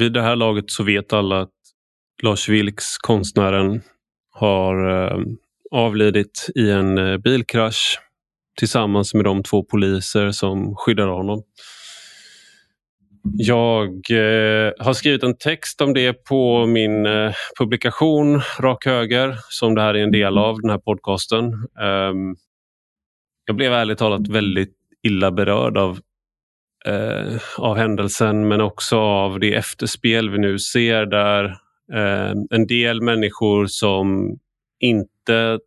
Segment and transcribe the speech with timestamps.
[0.00, 1.50] vid det här laget så vet alla att
[2.22, 3.80] Lars Vilks, konstnären,
[4.30, 5.18] har eh,
[5.70, 7.98] avlidit i en eh, bilkrasch
[8.58, 11.42] tillsammans med de två poliser som skyddar honom.
[13.22, 19.74] Jag eh, har skrivit en text om det på min eh, publikation Rak Höger som
[19.74, 21.44] det här är en del av, den här podcasten.
[21.44, 22.36] Um,
[23.46, 25.98] jag blev ärligt talat väldigt illa berörd av,
[26.86, 31.44] eh, av händelsen men också av det efterspel vi nu ser där
[31.92, 34.38] eh, en del människor som
[34.78, 35.58] inte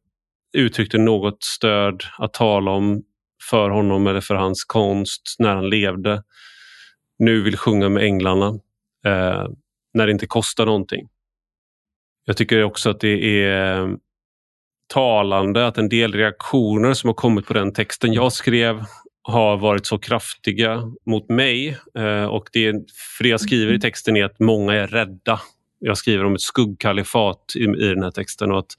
[0.57, 3.03] uttryckte något stöd att tala om
[3.49, 6.23] för honom eller för hans konst när han levde
[7.19, 8.47] nu vill sjunga med änglarna
[9.05, 9.47] eh,
[9.93, 11.09] när det inte kostar någonting.
[12.25, 13.97] Jag tycker också att det är
[14.87, 18.83] talande att en del reaktioner som har kommit på den texten jag skrev
[19.23, 21.77] har varit så kraftiga mot mig.
[21.97, 22.71] Eh, och det,
[23.17, 25.41] för det jag skriver i texten är att många är rädda.
[25.79, 28.71] Jag skriver om ett skuggkalifat i, i den här texten och att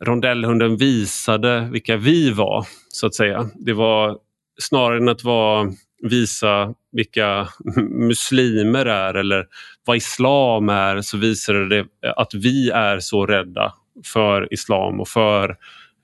[0.00, 3.50] rondellhunden visade vilka vi var, så att säga.
[3.54, 4.18] Det var
[4.60, 7.48] snarare än att vara visa vilka
[7.90, 9.46] muslimer är eller
[9.84, 13.74] vad islam är så visar det att vi är så rädda
[14.04, 15.56] för islam och för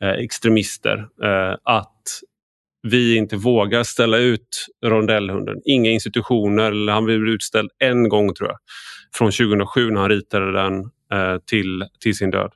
[0.02, 1.89] eh, extremister eh, att
[2.82, 5.56] vi inte vågar ställa ut rondellhunden.
[5.64, 8.58] Inga institutioner, han blev utställd en gång tror jag,
[9.14, 10.78] från 2007 när han ritade den
[11.12, 12.52] eh, till, till sin död.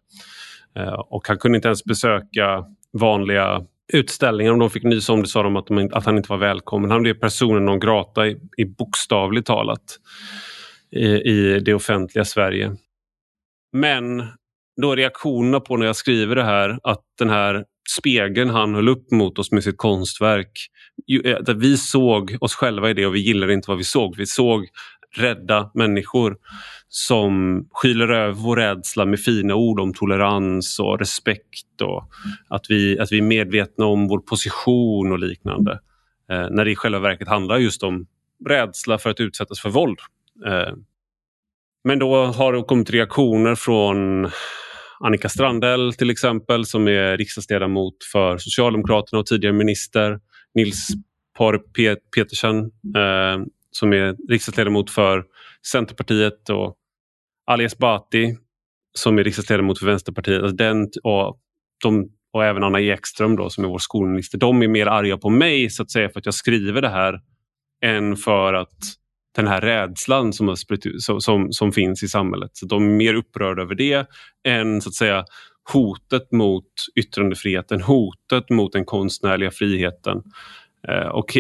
[0.77, 4.53] Eh, och han kunde inte ens besöka vanliga utställningar.
[4.53, 6.91] Om de fick nys om det sa de att, de, att han inte var välkommen.
[6.91, 9.99] Han blev personen non grata i, i bokstavligt talat
[10.91, 12.77] i, i det offentliga Sverige.
[13.73, 14.23] Men
[14.83, 19.11] då reaktionerna på när jag skriver det här att den här spegeln han höll upp
[19.11, 20.69] mot oss med sitt konstverk.
[21.25, 24.17] Eh, där vi såg oss själva i det och vi gillade inte vad vi såg.
[24.17, 24.69] Vi såg
[25.17, 26.37] rädda människor
[26.89, 32.09] som skyler över vår rädsla med fina ord om tolerans och respekt och
[32.49, 35.73] att vi, att vi är medvetna om vår position och liknande.
[36.31, 38.07] Eh, när det i själva verket handlar just om
[38.49, 39.99] rädsla för att utsättas för våld.
[40.47, 40.75] Eh,
[41.85, 44.31] men då har det kommit reaktioner från
[45.01, 50.21] Annika Strandell till exempel som är riksdagsledamot för Socialdemokraterna och tidigare minister.
[50.55, 50.89] Nils
[51.39, 51.59] Par
[52.15, 52.59] Petersen
[52.97, 55.25] eh, som är riksdagsledamot för
[55.67, 56.77] Centerpartiet och
[57.47, 58.37] Ali Esbati
[58.95, 60.43] som är riksdagsledamot för Vänsterpartiet.
[60.43, 61.39] Alltså den, och,
[61.83, 64.39] de, och även Anna Ekström då, som är vår skolminister.
[64.39, 67.21] De är mer arga på mig så att säga för att jag skriver det här
[67.83, 68.79] än för att
[69.35, 72.51] den här rädslan som, har spritt, som, som finns i samhället.
[72.53, 74.07] Så de är mer upprörda över det
[74.49, 75.25] än så att säga
[75.73, 80.23] hotet mot yttrandefriheten, hotet mot den konstnärliga friheten
[80.89, 81.37] eh, och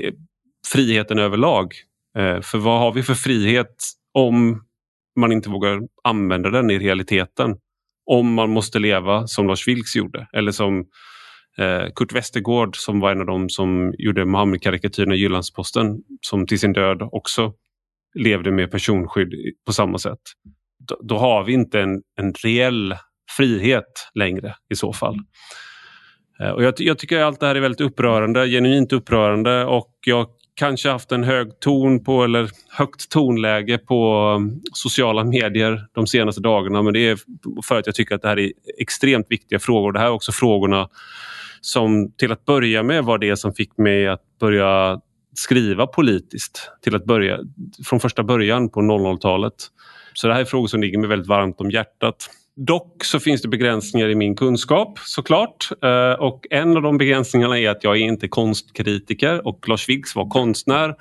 [0.67, 1.75] friheten överlag.
[2.19, 3.77] Eh, för vad har vi för frihet
[4.15, 4.65] om
[5.17, 7.57] man inte vågar använda den i realiteten?
[8.07, 10.79] Om man måste leva som Lars Vilks gjorde eller som
[11.59, 16.61] eh, Kurt Westergård som var en av dem som gjorde Muhammed-karikatyrerna i Jyllandsposten som till
[16.61, 17.53] sin död också
[18.15, 19.35] levde med personskydd
[19.67, 20.21] på samma sätt.
[20.89, 22.95] Då, då har vi inte en, en reell
[23.37, 25.19] frihet längre i så fall.
[26.41, 30.27] Eh, och jag, jag, tycker allt det här är väldigt upprörande, genuint upprörande och jag
[30.57, 36.41] kanske haft en hög ton på eller högt tonläge på um, sociala medier de senaste
[36.41, 37.19] dagarna men det är
[37.65, 39.93] för att jag tycker att det här är extremt viktiga frågor.
[39.93, 40.89] Det här är också frågorna
[41.61, 45.01] som till att börja med var det som fick mig att börja
[45.35, 47.39] skriva politiskt till att börja
[47.87, 49.55] från första början på 00-talet.
[50.15, 52.31] Så det här är frågor som ligger mig väldigt varmt om hjärtat.
[52.57, 57.59] Dock så finns det begränsningar i min kunskap såklart eh, och en av de begränsningarna
[57.59, 60.95] är att jag är inte konstkritiker och Lars Vilks var konstnär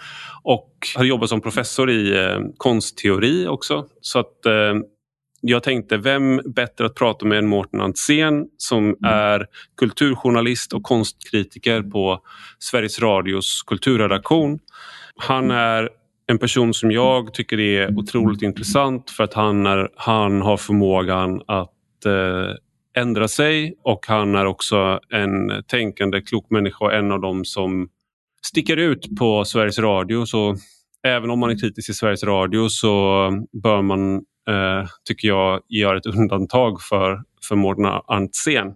[0.44, 3.86] och har jobbat som professor i eh, konstteori också.
[4.02, 4.74] Så att eh,
[5.46, 8.98] jag tänkte, vem bättre att prata med än Mårten Antzén som mm.
[9.04, 9.46] är
[9.78, 12.20] kulturjournalist och konstkritiker på
[12.60, 14.60] Sveriges Radios kulturredaktion.
[15.16, 15.90] Han är
[16.28, 21.42] en person som jag tycker är otroligt intressant för att han, är, han har förmågan
[21.48, 22.56] att eh,
[23.02, 27.90] ändra sig och han är också en tänkande klok människa och en av dem som
[28.46, 30.26] sticker ut på Sveriges Radio.
[30.26, 30.56] Så
[31.04, 33.30] även om man är kritisk till Sveriges Radio så
[33.64, 38.74] bör man, eh, tycker jag, gör ett undantag för för Mårten Antzén.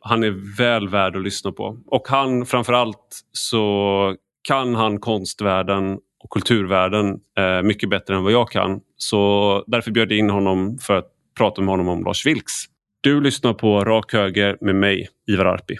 [0.00, 1.78] Han är väl värd att lyssna på.
[1.86, 4.16] Och han framförallt så
[4.48, 8.80] kan han konstvärlden och kulturvärlden eh, mycket bättre än vad jag kan.
[8.96, 12.52] Så därför bjöd jag in honom för att prata med honom om Lars Vilks.
[13.00, 15.76] Du lyssnar på Rak Höger med mig, Ivar Arpi.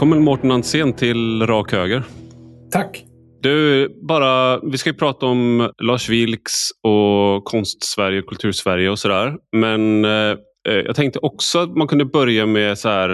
[0.00, 2.02] Välkommen Mårten Ansén till Rak Höger.
[2.70, 3.04] Tack.
[3.40, 6.52] Du, bara, vi ska ju prata om Lars Vilks
[6.82, 9.36] och Konst-Sverige och Kultursverige och sådär.
[9.52, 13.10] Men eh, jag tänkte också att man kunde börja med så här,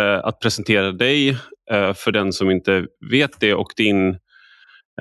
[0.00, 1.28] eh, att presentera dig
[1.70, 4.08] eh, för den som inte vet det och din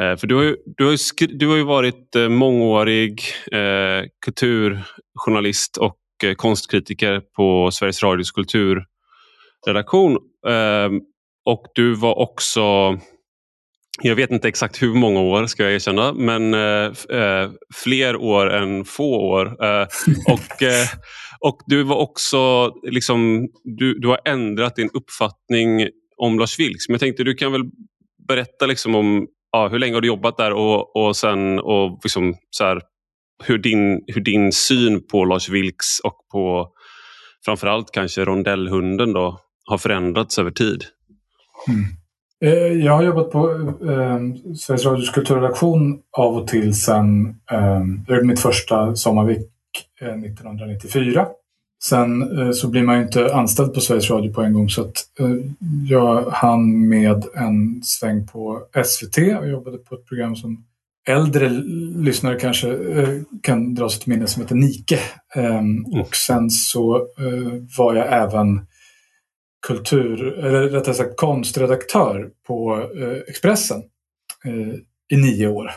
[0.01, 3.21] eh, för du har, ju, du, har ju du har ju varit eh, mångårig
[3.51, 5.97] eh, kulturjournalist och
[6.37, 10.17] konstkritiker på Sveriges Radios kulturredaktion.
[11.51, 12.97] Och du var också
[14.01, 17.51] jag vet inte exakt hur många år ska jag erkänna, men eh,
[17.83, 19.65] fler år än få år.
[19.65, 19.87] Eh,
[20.27, 20.87] och, eh,
[21.39, 26.89] och du var också, liksom, du, du har ändrat din uppfattning om Lars Vilks.
[26.89, 27.63] Men jag tänkte du kan väl
[28.27, 32.35] berätta liksom om ja, hur länge har du jobbat där och, och sen och liksom,
[32.49, 32.81] så här,
[33.43, 36.67] hur, din, hur din syn på Lars Vilks och på
[37.45, 40.83] framförallt kanske rondellhunden då, har förändrats över tid.
[41.67, 41.85] Mm.
[42.41, 43.51] Eh, jag har jobbat på
[43.89, 49.47] eh, Sveriges Radios kulturredaktion av och till sedan eh, mitt första sommarvik
[50.01, 51.27] eh, 1994.
[51.83, 54.81] Sen eh, så blir man ju inte anställd på Sveriges Radio på en gång så
[54.81, 55.35] att eh,
[55.89, 60.65] jag hann med en sväng på SVT och jobbade på ett program som
[61.07, 61.49] äldre
[61.95, 64.99] lyssnare kanske eh, kan dra sig till minne som heter Nike.
[65.35, 65.85] Mm.
[65.85, 68.61] Och sen så eh, var jag även
[69.67, 73.81] kultur, eller rättare sagt konstredaktör på eh, Expressen
[74.45, 74.75] eh,
[75.17, 75.71] i nio år.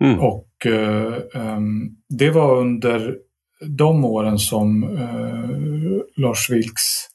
[0.00, 0.20] Mm.
[0.20, 1.14] Och eh,
[2.08, 3.16] det var under
[3.78, 4.98] de åren som
[6.16, 7.08] Lars Vilks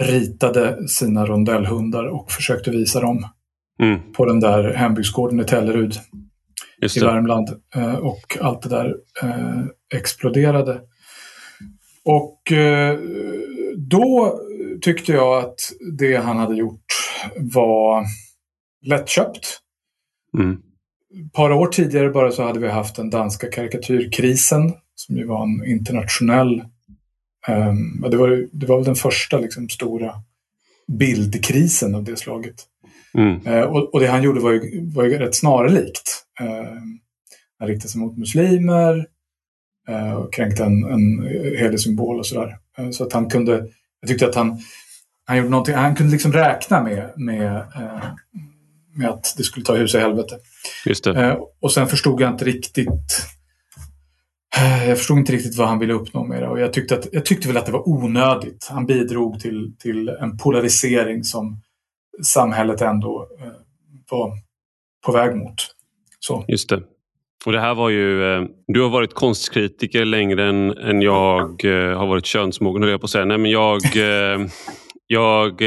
[0.00, 3.26] ritade sina rondellhundar och försökte visa dem
[3.82, 4.12] mm.
[4.12, 5.94] på den där hembygdsgården i Tellerud
[6.96, 7.48] i Värmland.
[8.00, 8.96] Och allt det där
[9.94, 10.80] exploderade.
[12.04, 12.52] Och
[13.76, 14.40] då
[14.82, 15.58] tyckte jag att
[15.98, 16.84] det han hade gjort
[17.36, 18.04] var
[18.86, 19.60] lättköpt.
[20.38, 20.58] Mm.
[21.26, 25.42] Ett par år tidigare bara så hade vi haft den danska karikatyrkrisen som ju var
[25.42, 26.64] en internationell
[27.48, 30.14] um, det, var, det var väl den första liksom, stora
[30.98, 32.54] bildkrisen av det slaget.
[33.14, 33.46] Mm.
[33.46, 36.24] Uh, och, och, det han gjorde var ju, var ju rätt snarlikt.
[36.40, 36.80] Uh,
[37.58, 39.06] han riktade sig mot muslimer
[39.88, 41.26] uh, och kränkte en, en
[41.58, 42.56] helig symbol och sådär.
[42.80, 43.68] Uh, så att han kunde
[44.00, 44.58] jag tyckte att han,
[45.26, 48.04] han gjorde någonting, han kunde liksom räkna med, med, eh,
[48.94, 50.38] med att det skulle ta hus i helvete.
[50.86, 53.26] Just eh, och sen förstod jag inte riktigt
[54.56, 57.06] eh, jag förstod inte riktigt vad han ville uppnå med det och jag tyckte, att,
[57.12, 58.68] jag tyckte väl att det var onödigt.
[58.70, 61.62] Han bidrog till, till en polarisering som
[62.22, 63.28] samhället ändå
[64.10, 64.32] var
[65.06, 65.54] på väg mot.
[66.20, 66.44] Så.
[66.48, 66.82] Just det.
[67.46, 71.98] Och det här var ju, eh, du har varit konstkritiker längre än, än jag eh,
[71.98, 73.24] har varit könsmogen, höll jag på att säga.
[73.24, 74.40] Nej, men jag, eh,
[75.06, 75.58] jag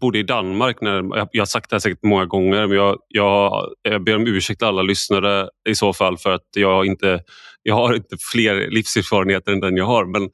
[0.00, 3.68] bodde i Danmark, när, jag har sagt det här säkert många gånger, men jag, jag,
[3.82, 7.20] jag ber om ursäkt till alla lyssnare i så fall för att jag, inte,
[7.62, 10.04] jag har inte fler livserfarenheter än den jag har.
[10.04, 10.30] Men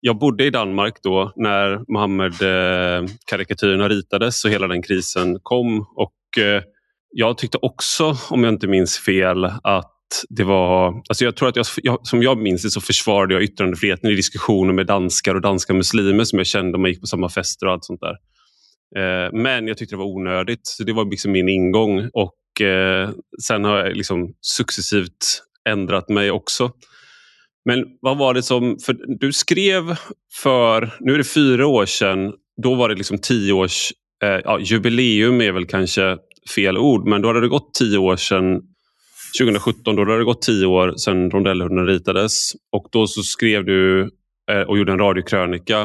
[0.00, 5.80] jag bodde i Danmark då när Mohammed-karikatyrerna ritades och hela den krisen kom.
[5.80, 6.14] Och
[7.10, 9.93] jag tyckte också, om jag inte minns fel, att
[10.28, 11.02] det var...
[11.08, 14.14] Alltså jag tror att jag, jag, som jag minns det så försvarade jag yttrandefriheten i
[14.14, 17.66] diskussioner med danskar och danska muslimer som jag kände om man gick på samma fester
[17.66, 18.16] och allt sånt där.
[18.96, 20.66] Eh, men jag tyckte det var onödigt.
[20.66, 23.10] Så det var liksom min ingång och eh,
[23.46, 26.70] sen har jag liksom successivt ändrat mig också.
[27.64, 28.76] Men vad var det som...
[28.86, 29.96] För du skrev
[30.42, 33.92] för, nu är det fyra år sedan, då var det liksom tio års...
[34.24, 36.16] Eh, ja, jubileum är väl kanske
[36.54, 38.60] fel ord, men då hade det gått tio år sedan
[39.40, 42.52] 2017, då hade det gått tio år sedan rondellhunden ritades.
[42.72, 44.10] Och då så skrev du
[44.50, 45.80] eh, och gjorde en radiokrönika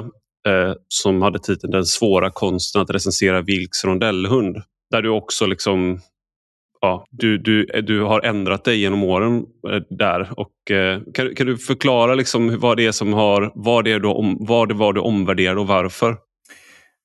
[0.48, 4.58] eh, som hade titeln Den svåra konsten att recensera Vilks rondellhund.
[4.92, 6.00] Där du också liksom
[6.82, 10.30] ja, du, du, du har ändrat dig genom åren eh, där.
[10.38, 14.00] Och, eh, kan, kan du förklara liksom vad det är som har, vad det, är
[14.00, 16.18] du, vad det var du omvärderade och varför?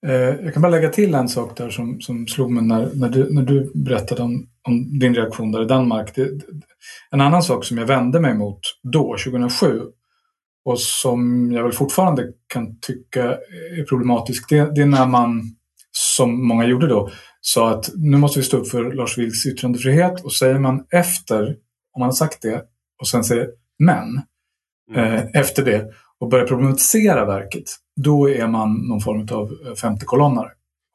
[0.07, 3.09] Eh, jag kan bara lägga till en sak där som, som slog mig när, när,
[3.09, 6.15] du, när du berättade om, om din reaktion där i Danmark.
[6.15, 6.31] Det,
[7.11, 9.81] en annan sak som jag vände mig mot då, 2007,
[10.65, 13.25] och som jag väl fortfarande kan tycka
[13.79, 15.43] är problematisk, det, det är när man,
[15.93, 20.25] som många gjorde då, sa att nu måste vi stå upp för Lars Vilks yttrandefrihet
[20.25, 21.47] och säger man efter,
[21.95, 22.63] om man har sagt det,
[23.01, 24.21] och sen säger men,
[24.95, 25.15] mm.
[25.15, 27.65] eh, efter det, och börjar problematisera verket,
[28.03, 30.51] då är man någon form av eh, femtekolonnare.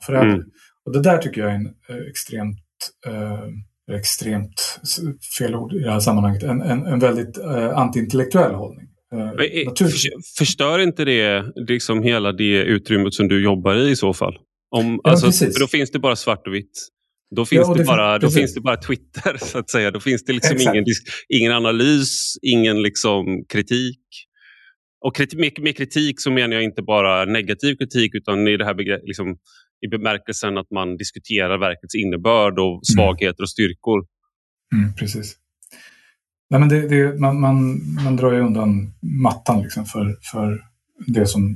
[0.09, 0.43] Mm.
[0.85, 2.59] Och det där tycker jag är en eh, extremt,
[3.07, 4.79] eh, extremt
[5.37, 8.89] fel ord i det här sammanhanget, en, en, en väldigt eh, antiintellektuell hållning.
[9.13, 9.73] Eh,
[10.37, 14.37] förstör inte det liksom hela det utrymmet som du jobbar i i så fall?
[14.75, 16.89] Om, ja, alltså, för då finns det bara svart och vitt.
[17.35, 19.91] Då finns, ja, det, det bara, då finns det bara Twitter, så att säga.
[19.91, 20.85] Då finns det liksom ingen,
[21.29, 23.99] ingen analys, ingen liksom kritik.
[25.01, 28.73] Och kritik, med, kritik så menar jag inte bara negativ kritik utan i det här
[28.73, 29.37] begrepp, liksom,
[29.85, 32.81] i bemärkelsen att man diskuterar verkets innebörd och mm.
[32.83, 34.05] svagheter och styrkor.
[34.75, 35.35] Mm, precis.
[36.49, 40.61] Nej, men det, det, man, man, man drar ju undan mattan liksom för, för
[41.07, 41.55] det som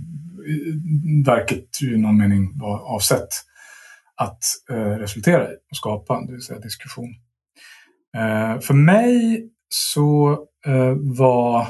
[1.25, 3.27] verket i någon mening var avsett
[4.15, 7.09] att eh, resultera i och skapa, det vill säga diskussion.
[8.17, 10.31] Eh, för mig så
[10.65, 11.67] eh, var,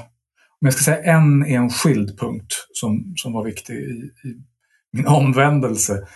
[0.63, 4.36] om jag ska säga en enskild punkt som, som var viktig i, i
[4.91, 6.08] min omvändelse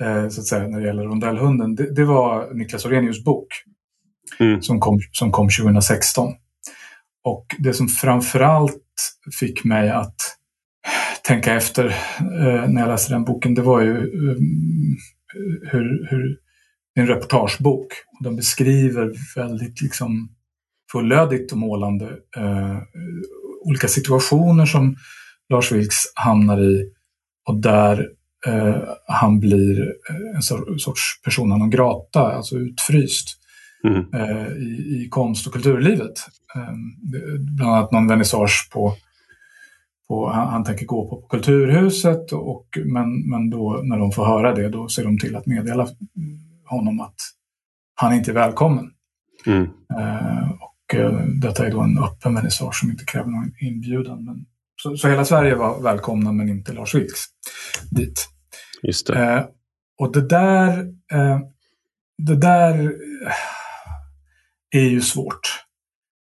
[0.00, 3.46] eh, så att säga, när det gäller rondellhunden, det, det var Niklas Orenius bok
[4.40, 4.62] mm.
[4.62, 6.32] som, kom, som kom 2016.
[7.24, 8.82] Och det som framförallt
[9.40, 10.16] fick mig att
[11.22, 11.86] tänka efter
[12.18, 14.36] eh, när jag läste den boken, det var ju eh,
[15.72, 16.38] hur, hur
[16.94, 17.86] en reportagebok.
[18.20, 20.28] Den beskriver väldigt liksom
[20.92, 22.06] fullödigt och målande
[22.36, 22.78] eh,
[23.64, 24.96] olika situationer som
[25.48, 26.90] Lars Vilks hamnar i
[27.48, 28.08] och där
[28.46, 29.92] eh, han blir
[30.34, 30.42] en
[30.78, 33.28] sorts persona non grata, alltså utfryst
[33.84, 34.14] mm.
[34.14, 36.26] eh, i, i, konst och kulturlivet.
[36.54, 36.74] Eh,
[37.38, 38.96] bland annat någon vernissage på
[40.08, 44.54] på, han, han tänker gå på, Kulturhuset och, men, men då när de får höra
[44.54, 45.88] det då ser de till att meddela
[46.64, 47.14] honom att
[47.94, 48.90] han inte är välkommen.
[49.46, 49.62] Mm.
[49.98, 50.48] Eh,
[50.98, 54.24] och eh, detta är då en öppen vernissage som inte kräver någon inbjudan.
[54.24, 54.44] Men,
[54.82, 57.24] så, så hela Sverige var välkomna men inte Lars Vilks
[57.90, 58.28] dit.
[58.82, 59.34] Just det.
[59.34, 59.44] Eh,
[59.98, 60.78] och det där,
[61.12, 61.40] eh,
[62.18, 62.92] det där
[64.70, 65.64] är ju svårt.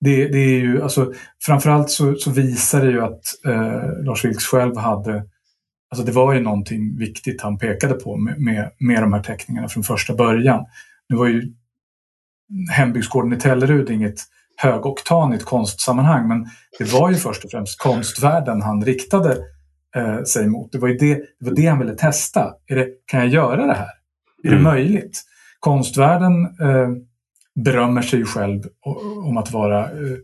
[0.00, 1.12] Det, det är ju, alltså,
[1.46, 5.24] framförallt så, så visar det ju att eh, Lars Vilks själv hade
[5.90, 9.68] Alltså det var ju någonting viktigt han pekade på med, med, med de här teckningarna
[9.68, 10.64] från första början.
[11.08, 11.52] Nu var ju
[12.70, 14.20] hembygdsgården i Tellerud inget
[14.60, 16.46] högoktanigt konstsammanhang men
[16.78, 19.38] det var ju först och främst konstvärlden han riktade
[19.96, 20.72] eh, sig mot.
[20.72, 22.54] Det var ju det, det, var det han ville testa.
[22.66, 23.90] Är det, kan jag göra det här?
[24.42, 24.58] Är mm.
[24.58, 25.22] det möjligt?
[25.60, 26.88] Konstvärlden eh,
[27.64, 28.62] berömmer sig själv
[29.24, 30.16] om att vara eh,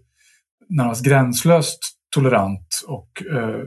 [0.68, 1.78] närmast gränslöst
[2.14, 3.60] tolerant och eh,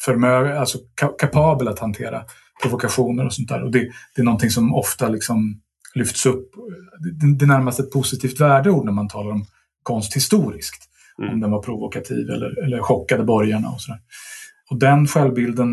[0.00, 0.78] förmögen, alltså
[1.18, 2.24] kapabel att hantera
[2.62, 3.62] provokationer och sånt där.
[3.62, 3.78] Och det,
[4.14, 5.60] det är någonting som ofta liksom
[5.94, 6.50] lyfts upp.
[6.98, 9.46] Det, det är närmast ett positivt värdeord när man talar om
[9.84, 10.90] konst historiskt.
[11.18, 11.34] Mm.
[11.34, 14.00] Om den var provokativ eller, eller chockade borgarna och sådär.
[14.70, 15.68] Och den självbilden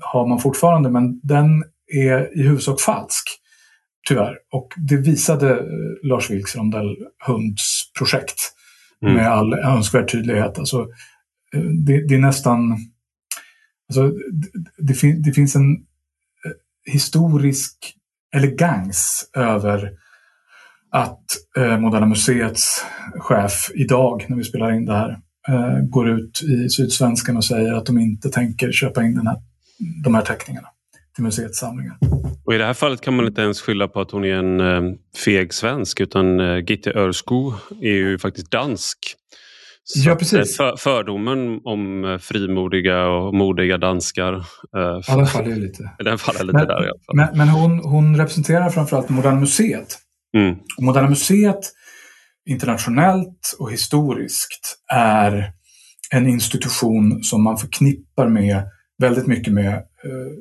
[0.00, 3.40] har man fortfarande men den är i huvudsak falsk.
[4.08, 4.38] Tyvärr.
[4.52, 5.66] Och det visade eh,
[6.02, 8.40] Lars Vilks rondellhunds projekt
[9.02, 9.14] mm.
[9.14, 10.58] med all önskvärd tydlighet.
[10.58, 10.80] Alltså,
[11.54, 12.72] eh, det, det är nästan...
[13.88, 14.12] Alltså,
[14.78, 17.94] det, det, det finns en eh, historisk
[18.34, 19.92] elegans över
[20.94, 21.24] att
[21.56, 22.84] eh, Moderna Museets
[23.18, 25.10] chef idag, när vi spelar in det här,
[25.48, 29.36] eh, går ut i Sydsvenskan och säger att de inte tänker köpa in den här,
[30.04, 30.68] de här teckningarna
[31.14, 31.96] till museets samlingar.
[32.44, 34.60] Och I det här fallet kan man inte ens skylla på att hon är en
[34.60, 38.98] eh, feg svensk utan eh, Gitte Örsko är ju faktiskt dansk.
[39.84, 40.56] Så ja, precis.
[40.56, 44.32] För, fördomen om eh, frimodiga och modiga danskar.
[44.32, 44.42] Eh,
[45.06, 45.90] ja, den faller lite.
[46.04, 47.16] Den faller lite men, där i alla fall.
[47.16, 49.98] Men, men hon, hon representerar framförallt Moderna Museet.
[50.34, 50.56] Mm.
[50.78, 51.72] Moderna Museet
[52.46, 55.52] internationellt och historiskt är
[56.10, 58.62] en institution som man förknippar med
[58.98, 60.32] väldigt mycket med Eh,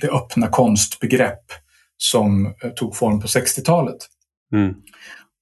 [0.00, 1.44] det öppna konstbegrepp
[1.96, 3.96] som eh, tog form på 60-talet.
[4.52, 4.74] Mm.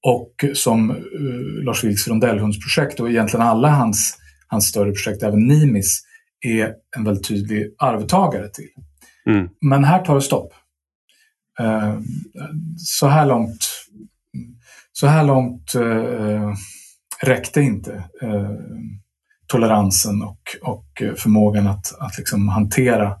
[0.03, 6.01] Och som uh, Lars Vilks rondellhundsprojekt och egentligen alla hans, hans större projekt, även Nimis,
[6.45, 8.69] är en väldigt tydlig arvtagare till.
[9.29, 9.49] Mm.
[9.61, 10.53] Men här tar det stopp.
[12.77, 13.86] Så här långt,
[14.99, 16.53] så här långt uh,
[17.23, 18.03] räckte inte
[19.47, 23.15] toleransen och, och förmågan att, att liksom hantera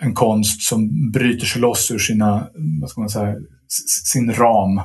[0.00, 2.48] en konst som bryter sig loss ur sina,
[2.80, 3.34] vad ska man säga,
[4.12, 4.80] sin ram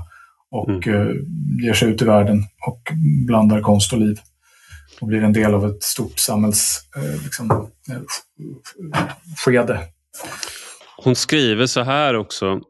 [0.51, 0.99] och mm.
[0.99, 1.15] uh,
[1.63, 2.81] ger sig ut i världen och
[3.27, 4.19] blandar konst och liv
[5.01, 7.07] och blir en del av ett stort samhällsskede.
[7.07, 7.51] Uh, liksom,
[9.51, 9.79] uh,
[10.97, 12.61] Hon skriver så här också.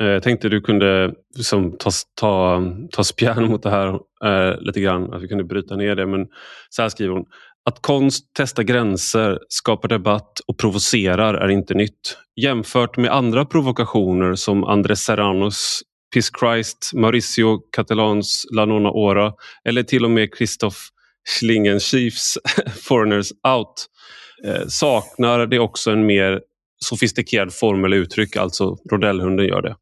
[0.00, 1.90] Eh, jag tänkte du kunde liksom ta,
[2.20, 3.88] ta, ta spjärn mot det här
[4.24, 6.06] eh, lite grann, att vi kunde bryta ner det.
[6.06, 6.26] Men
[6.70, 7.24] så här skriver hon.
[7.68, 12.18] Att konst testar gränser, skapar debatt och provocerar är inte nytt.
[12.40, 15.82] Jämfört med andra provokationer som Andres Serranos
[16.14, 19.32] Piss Christ, Mauricio Catalans La Nona Ora
[19.64, 20.76] eller till och med Christoph
[21.28, 22.38] Schlingensiefs
[22.82, 23.86] Foreigners Out
[24.44, 26.40] eh, saknar det också en mer
[26.84, 29.76] sofistikerad form eller uttryck, alltså rondellhunden gör det.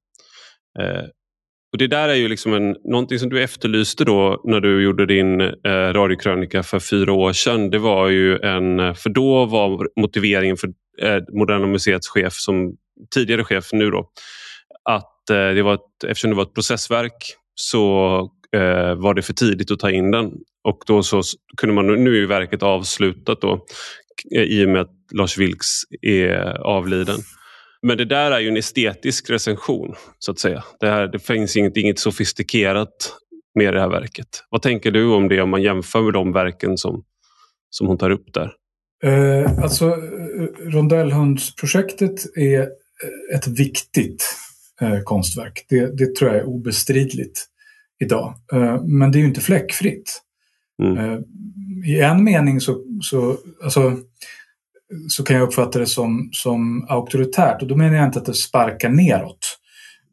[0.81, 1.05] Eh,
[1.73, 5.07] och Det där är ju liksom en, någonting som du efterlyste då när du gjorde
[5.07, 7.71] din eh, radiokrönika för fyra år sedan.
[7.71, 10.69] Det var ju en, för då var motiveringen för
[11.03, 12.77] eh, Moderna Museets chef, som
[13.15, 14.11] tidigare chef nu då,
[14.85, 18.19] att eh, det var ett, eftersom det var ett processverk så
[18.57, 20.33] eh, var det för tidigt att ta in den.
[20.65, 21.23] Och då så
[21.57, 23.65] kunde man, nu är verket avslutat då
[24.37, 25.67] eh, i och med att Lars Vilks
[26.03, 27.19] är avliden.
[27.83, 30.65] Men det där är ju en estetisk recension så att säga.
[30.81, 33.13] Det, här, det finns inget, inget sofistikerat
[33.55, 34.29] med det här verket.
[34.51, 37.05] Vad tänker du om det om man jämför med de verken som,
[37.71, 38.53] som hon tar upp där?
[39.05, 39.97] Eh, alltså,
[40.61, 42.69] Rondellhundsprojektet är
[43.35, 44.25] ett viktigt
[44.81, 45.67] eh, konstverk.
[45.69, 47.47] Det, det, tror jag är obestridligt
[48.01, 48.35] idag.
[48.53, 50.23] Eh, men det är ju inte fläckfritt.
[50.83, 50.97] Mm.
[50.97, 51.21] Eh,
[51.87, 53.97] I en mening så, så, alltså,
[55.09, 58.35] så kan jag uppfatta det som, som auktoritärt och då menar jag inte att det
[58.35, 59.59] sparkar neråt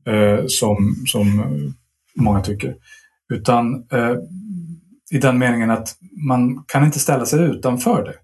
[0.07, 1.43] eh, som, som
[2.15, 2.75] många tycker.
[3.33, 4.15] Utan eh,
[5.11, 5.95] i den meningen att
[6.27, 8.15] man kan inte ställa sig utanför det.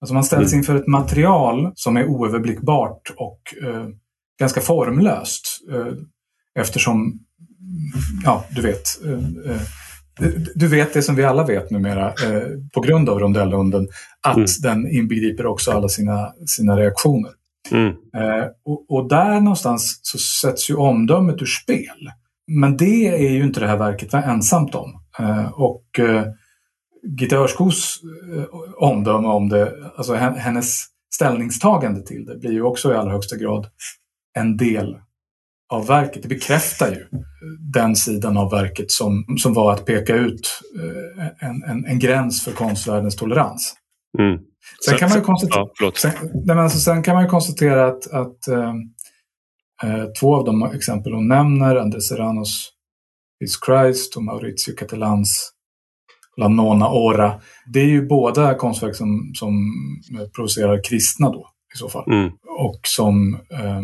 [0.00, 0.58] Alltså man ställs mm.
[0.58, 3.88] inför ett material som är oöverblickbart och eh,
[4.38, 5.46] ganska formlöst.
[5.72, 5.92] Eh,
[6.54, 7.18] eftersom,
[8.24, 9.62] ja du vet, eh, eh,
[10.54, 12.42] du vet det som vi alla vet numera eh,
[12.74, 13.88] på grund av rondellhunden,
[14.20, 14.46] att mm.
[14.62, 17.30] den inbegriper också alla sina, sina reaktioner.
[17.70, 17.88] Mm.
[17.88, 22.10] Eh, och, och, där någonstans så sätts ju omdömet ur spel.
[22.46, 25.02] Men det är ju inte det här verket ensamt om.
[25.18, 26.24] Eh, och eh,
[27.18, 28.00] Gitta Örskos
[28.36, 28.44] eh,
[28.76, 30.84] omdöme om det, alltså hennes
[31.14, 33.66] ställningstagande till det blir ju också i allra högsta grad
[34.38, 34.96] en del
[35.70, 36.22] av verket.
[36.22, 37.06] Det bekräftar ju
[37.72, 42.44] den sidan av verket som, som var att peka ut eh, en, en, en gräns
[42.44, 43.74] för konstvärldens tolerans.
[44.18, 44.38] Mm.
[44.84, 46.12] Sen, kan man ju konstatera, ja, sen,
[46.44, 51.28] nej, alltså, sen kan man ju konstatera att, att äh, två av de exempel hon
[51.28, 52.72] nämner, Andres Serranos
[53.44, 55.52] Is Christ och Maurizio Catalans
[56.36, 57.40] La Nona Ora,
[57.72, 59.52] det är ju båda konstverk som, som
[60.36, 62.12] provocerar kristna då i så fall.
[62.12, 62.30] Mm.
[62.58, 63.80] Och som äh,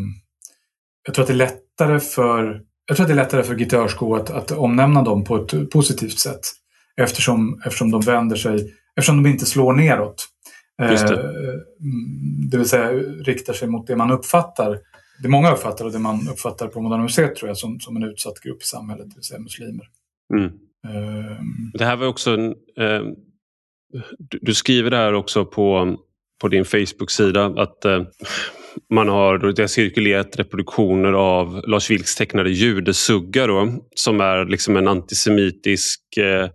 [1.06, 4.14] jag tror att det är lättare för jag tror att det är lättare för Gitarrsko
[4.14, 6.40] att, att omnämna dem på ett positivt sätt.
[6.96, 10.28] Eftersom, eftersom de vänder sig, eftersom de inte slår neråt.
[10.90, 11.14] Just det.
[11.14, 11.60] Eh,
[12.50, 12.92] det vill säga
[13.24, 14.78] riktar sig mot det man uppfattar,
[15.22, 18.02] det många uppfattar och det man uppfattar på Moderna Museet tror jag som, som en
[18.02, 19.86] utsatt grupp i samhället, det vill säga muslimer.
[20.34, 20.44] Mm.
[20.44, 21.38] Uh,
[21.74, 22.48] det här var också en,
[22.80, 23.12] uh,
[24.18, 25.96] du, du, skriver det här också på,
[26.40, 28.06] på din Facebook-sida att uh,
[28.94, 34.76] man har, det har cirkulerat reproduktioner av Lars Vilks tecknade Judesugga då, som är liksom
[34.76, 36.48] en antisemitisk eh,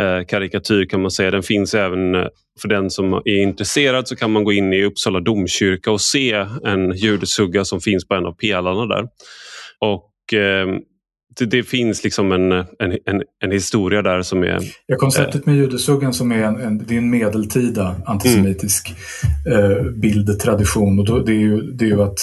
[0.00, 1.30] eh karikatyr kan man säga.
[1.30, 2.26] Den finns även eh,
[2.60, 6.46] för den som är intresserad så kan man gå in i Uppsala domkyrka och se
[6.64, 9.08] en judesugga som finns på en av pelarna där.
[9.78, 10.66] Och eh,
[11.36, 14.60] det, det, finns liksom en, en, en, en, historia där som är...
[14.86, 18.94] Ja, konceptet med judesuggan som är en, en, det är en medeltida antisemitisk
[19.46, 19.70] mm.
[19.70, 20.98] eh, bildtradition.
[20.98, 22.18] Och då, det, är ju, det är ju att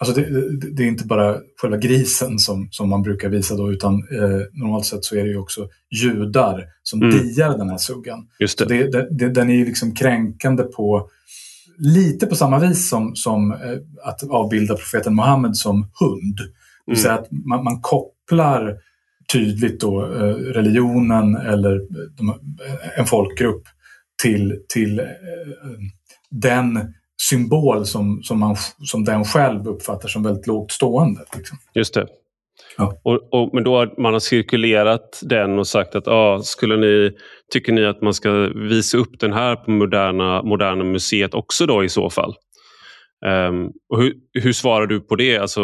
[0.00, 3.72] Alltså det, det, det, är inte bara själva grisen som, som man brukar visa då
[3.72, 5.68] utan eh, normalt sett så är det ju också
[6.02, 7.18] judar som mm.
[7.18, 8.26] diar den här suggan.
[8.40, 8.64] Just det.
[8.64, 11.10] Så det, den är ju liksom kränkande på
[11.78, 13.58] lite på samma vis som, som eh,
[14.04, 16.38] att avbilda profeten Muhammed som hund.
[16.88, 18.78] Det vill säga att man, man kopplar
[19.32, 21.80] tydligt då eh, religionen eller
[22.16, 22.34] de,
[22.96, 23.62] en folkgrupp
[24.22, 25.06] till, till eh,
[26.30, 31.20] den symbol som, som, man, som den själv uppfattar som väldigt lågt stående.
[31.36, 31.58] Liksom.
[31.74, 32.06] Just det.
[32.76, 33.00] Ja.
[33.02, 37.10] Och, och, men då har man har cirkulerat den och sagt att ah, skulle ni,
[37.52, 41.84] tycker ni att man ska visa upp den här på Moderna, moderna museet också då
[41.84, 42.34] i så fall?
[43.26, 45.38] Um, och hur, hur, svarar du på det?
[45.38, 45.62] Alltså,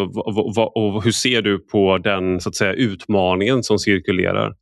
[0.75, 4.55] och hur ser du på den så att säga, utmaningen som cirkulerar?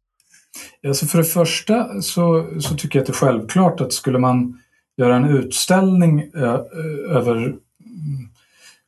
[0.86, 4.60] Alltså för det första så, så tycker jag att det är självklart att skulle man
[4.96, 6.30] göra en utställning
[7.10, 7.58] över mm,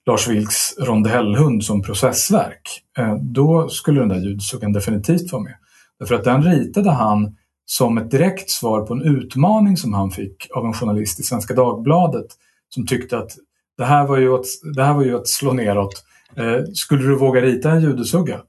[0.06, 5.54] Lars Vilks rondellhund som processverk, eh, då skulle den där ljudsuggan definitivt vara med.
[5.98, 7.36] Därför att den ritade han
[7.66, 11.54] som ett direkt svar på en utmaning som han fick av en journalist i Svenska
[11.54, 12.26] Dagbladet
[12.68, 13.30] som tyckte att
[13.78, 16.04] det här var ju att, det här var ju att slå neråt.
[16.36, 18.40] Eh, skulle du våga rita en judesugga?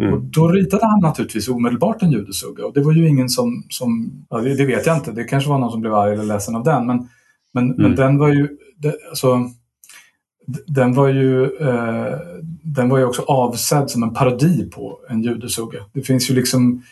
[0.00, 0.14] Mm.
[0.14, 4.12] Och då ritade han naturligtvis omedelbart en judesugga och det var ju ingen som, som
[4.30, 6.56] ja, det, det, vet jag inte, det kanske var någon som blev arg eller ledsen
[6.56, 7.08] av den men,
[7.52, 7.82] men, mm.
[7.82, 9.50] men den var ju, det, alltså,
[10.66, 12.18] den var ju, eh,
[12.62, 15.78] den var ju också avsedd som en parodi på en judesugga.
[15.92, 16.82] Det finns ju liksom,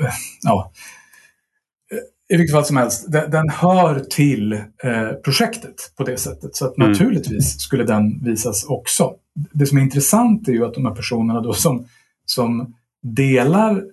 [0.00, 0.10] eh,
[0.42, 0.72] ja,
[2.34, 6.56] I vilket fall som helst, den, den hör till eh, projektet på det sättet.
[6.56, 6.90] Så att mm.
[6.90, 9.14] naturligtvis skulle den visas också.
[9.52, 11.86] Det som är intressant är ju att de här personerna då som,
[12.26, 13.84] som delar,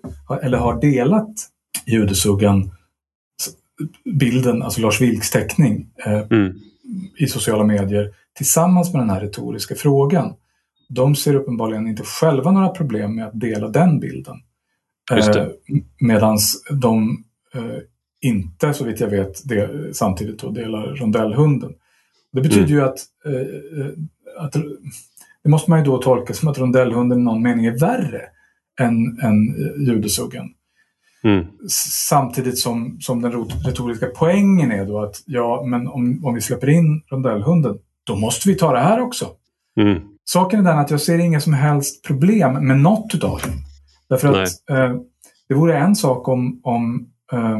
[0.41, 1.33] eller har delat
[1.85, 2.71] judesuggan
[4.05, 6.53] bilden, alltså Lars Vilks teckning eh, mm.
[7.17, 10.33] i sociala medier tillsammans med den här retoriska frågan.
[10.89, 14.35] De ser uppenbarligen inte själva några problem med att dela den bilden.
[15.11, 15.47] Eh,
[15.99, 16.37] Medan
[16.71, 17.23] de
[17.53, 17.77] eh,
[18.21, 21.73] inte, så vitt jag vet, del, samtidigt då delar rondellhunden.
[22.33, 22.73] Det betyder mm.
[22.73, 23.91] ju att, eh, eh,
[24.37, 24.55] att,
[25.43, 28.21] det måste man ju då tolka som att rondellhunden i någon mening är värre
[28.79, 29.55] än, än
[29.87, 30.49] judesuggan.
[31.23, 31.45] Mm.
[32.09, 33.31] Samtidigt som, som den
[33.65, 38.49] retoriska poängen är då att ja, men om, om vi släpper in rondellhunden, då måste
[38.49, 39.27] vi ta det här också.
[39.79, 40.01] Mm.
[40.23, 43.51] Saken är den att jag ser inga som helst problem med något utav dem.
[44.09, 44.43] Därför Nej.
[44.43, 45.01] att eh,
[45.47, 47.59] det vore en sak om, om eh,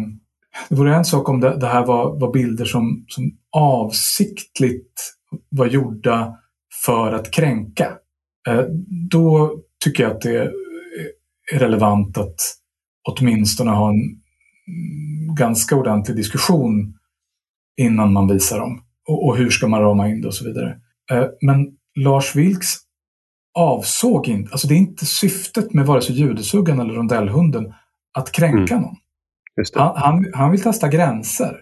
[0.70, 5.14] det vore en sak om det, det här var, var bilder som, som avsiktligt
[5.50, 6.38] var gjorda
[6.86, 7.98] för att kränka.
[8.48, 8.64] Eh,
[9.12, 10.52] då tycker jag att det är
[11.60, 12.36] relevant att
[13.10, 14.22] åtminstone ha en
[15.36, 16.98] ganska ordentlig diskussion
[17.78, 18.84] innan man visar dem.
[19.08, 20.78] Och, och hur ska man rama in det och så vidare.
[21.12, 22.78] Eh, men Lars Vilks
[23.54, 27.74] avsåg inte, alltså det är inte syftet med vare sig judesuggan eller rondellhunden
[28.18, 28.86] att kränka mm.
[28.86, 28.96] någon.
[29.76, 31.56] Han, han, han, vill testa gränser.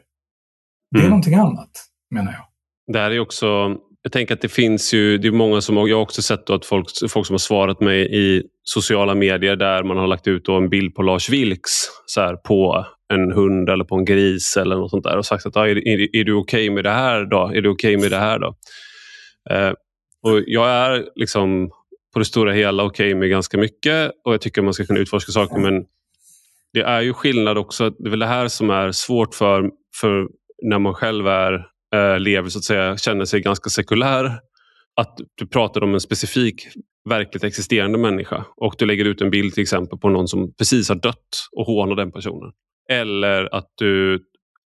[0.91, 1.09] Det är mm.
[1.09, 1.69] någonting annat,
[2.15, 2.45] menar jag.
[2.93, 5.95] Det här är också, jag tänker att det finns ju, det är många som, jag
[5.95, 9.97] har också sett att folk, folk som har svarat mig i sociala medier där man
[9.97, 11.71] har lagt ut en bild på Lars Vilks
[12.05, 15.45] så här, på en hund eller på en gris eller något sånt där och sagt
[15.45, 17.51] att ah, är, är, är du okej okay med det här då?
[17.55, 18.55] Är du okej okay med det här då?
[19.49, 19.73] Eh,
[20.23, 21.69] och jag är liksom
[22.13, 24.99] på det stora hela okej okay med ganska mycket och jag tycker man ska kunna
[24.99, 25.85] utforska saker men
[26.73, 27.89] det är ju skillnad också.
[27.89, 30.27] Det är väl det här som är svårt för, för
[30.63, 31.53] när man själv är,
[31.95, 34.39] äh, lever, så att säga, känner sig ganska sekulär.
[34.95, 36.67] Att du pratar om en specifik
[37.09, 40.89] verkligt existerande människa och du lägger ut en bild till exempel på någon som precis
[40.89, 42.51] har dött och hånar den personen.
[42.89, 44.19] Eller att du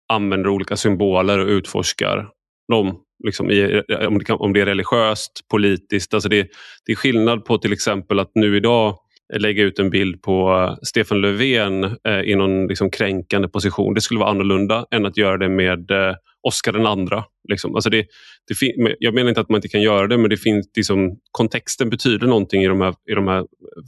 [0.08, 2.28] använder olika symboler och utforskar
[2.68, 3.00] dem.
[3.24, 6.14] Liksom i, om, det kan, om det är religiöst, politiskt.
[6.14, 6.48] Alltså det,
[6.86, 8.98] det är skillnad på till exempel att nu idag
[9.38, 13.94] lägga ut en bild på eh, Stefan Löfven eh, i någon liksom kränkande position.
[13.94, 17.24] Det skulle vara annorlunda än att göra det med eh, Oscar den andra.
[17.48, 17.74] Liksom.
[17.74, 18.06] Alltså det,
[18.48, 21.90] det jag menar inte att man inte kan göra det men det finns, liksom, kontexten
[21.90, 23.44] betyder någonting i de här, i de här eh,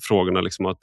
[0.09, 0.41] frågorna.
[0.41, 0.79] Liksom att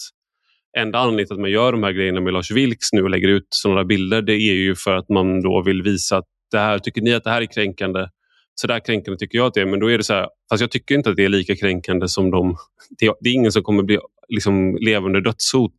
[0.78, 3.28] enda anledningen till att man gör de här grejerna med Lars Vilks nu och lägger
[3.28, 6.80] ut sådana bilder det är ju för att man då vill visa att det här,
[6.80, 8.08] tycker ni att det här är kränkande?
[8.56, 9.66] Så där kränkande tycker jag att det är.
[9.66, 12.08] Men då är det så här, fast jag tycker inte att det är lika kränkande
[12.08, 12.58] som de...
[13.00, 14.00] Det, det är ingen som kommer bli
[14.36, 15.76] liksom leva under dödshot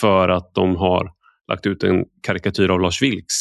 [0.00, 1.10] för att de har
[1.48, 3.34] lagt ut en karikatyr av Lars Vilks.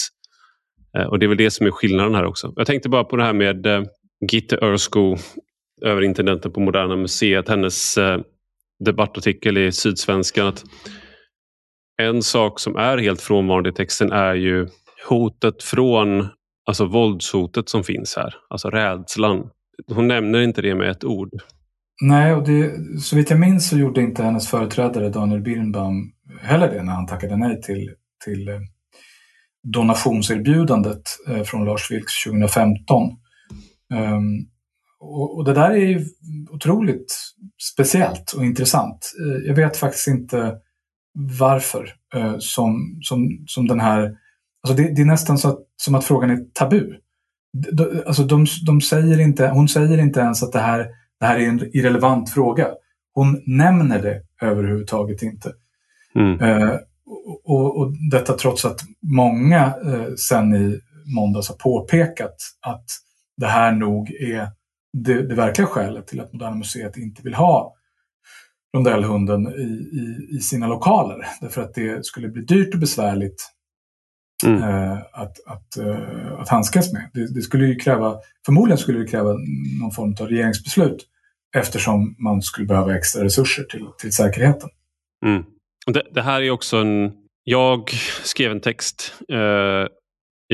[0.97, 2.53] Eh, och Det är väl det som är skillnaden här också.
[2.55, 3.83] Jag tänkte bara på det här med eh,
[4.31, 5.17] Gitte Örsko,
[5.81, 8.19] överintendenten på Moderna Museet, hennes eh,
[8.85, 10.47] debattartikel i Sydsvenskan.
[10.47, 10.63] Att
[12.01, 14.67] en sak som är helt frånvarande i texten är ju
[15.09, 16.27] hotet från,
[16.65, 19.49] alltså våldshotet som finns här, alltså rädslan.
[19.87, 21.29] Hon nämner inte det med ett ord.
[22.01, 26.11] Nej, och det, så vitt jag minns så gjorde inte hennes företrädare Daniel Birnbaum
[26.41, 27.93] heller det när han tackade nej till,
[28.25, 28.59] till eh,
[29.63, 33.03] donationserbjudandet eh, från Lars Vilks 2015.
[33.03, 34.23] Um, ehm,
[34.99, 36.05] och, och, det där är ju
[36.49, 37.13] otroligt
[37.73, 39.11] speciellt och intressant.
[39.19, 40.55] Eh, jag vet faktiskt inte
[41.39, 44.17] varför uh, som, som, som den här...
[44.63, 46.95] Alltså det, det är nästan så att, som att frågan är tabu.
[47.73, 50.87] De, alltså de, de säger inte, hon säger inte ens att det här
[51.21, 52.67] det här är en irrelevant fråga.
[53.13, 55.53] Hon nämner det överhuvudtaget inte.
[56.15, 56.39] Mm.
[56.39, 56.75] Eh,
[57.43, 60.79] och, och, detta trots att många eh, sen i
[61.15, 62.85] måndags har påpekat att
[63.37, 64.47] det här nog är
[64.93, 67.75] det, det verkliga skälet till att Moderna Museet inte vill ha
[68.77, 71.25] rondellhunden i, i, i, sina lokaler.
[71.41, 73.49] Därför att det skulle bli dyrt och besvärligt
[74.45, 74.63] mm.
[74.63, 77.09] eh, att, att, eh, att handskas med.
[77.13, 79.33] Det, det, skulle ju kräva, förmodligen skulle det kräva
[79.81, 81.07] någon form av regeringsbeslut
[81.57, 84.69] eftersom man skulle behöva extra resurser till, till säkerheten.
[85.25, 85.43] Mm.
[85.85, 87.11] Det, det, här är också en...
[87.43, 87.89] Jag
[88.23, 89.87] skrev en text eh,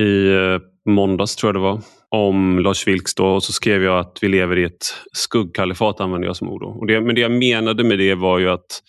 [0.04, 4.00] i eh, måndags, tror jag det var, om Lars Vilks då, och så skrev jag
[4.00, 6.64] att vi lever i ett skuggkalifat, använde jag som ord.
[6.64, 8.84] Och det, men det jag menade med det var ju att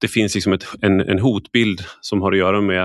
[0.00, 2.84] det finns liksom ett, en, en hotbild som har att göra med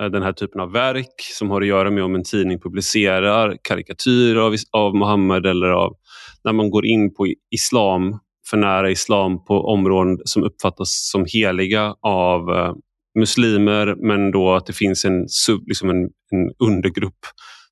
[0.00, 3.56] eh, den här typen av verk som har att göra med om en tidning publicerar
[3.62, 5.96] karikatyrer av, av Mohammed eller av
[6.44, 8.18] när man går in på islam,
[8.50, 12.74] för nära islam på områden som uppfattas som heliga av, eh,
[13.18, 17.18] muslimer men då att det finns en, sub, liksom en, en undergrupp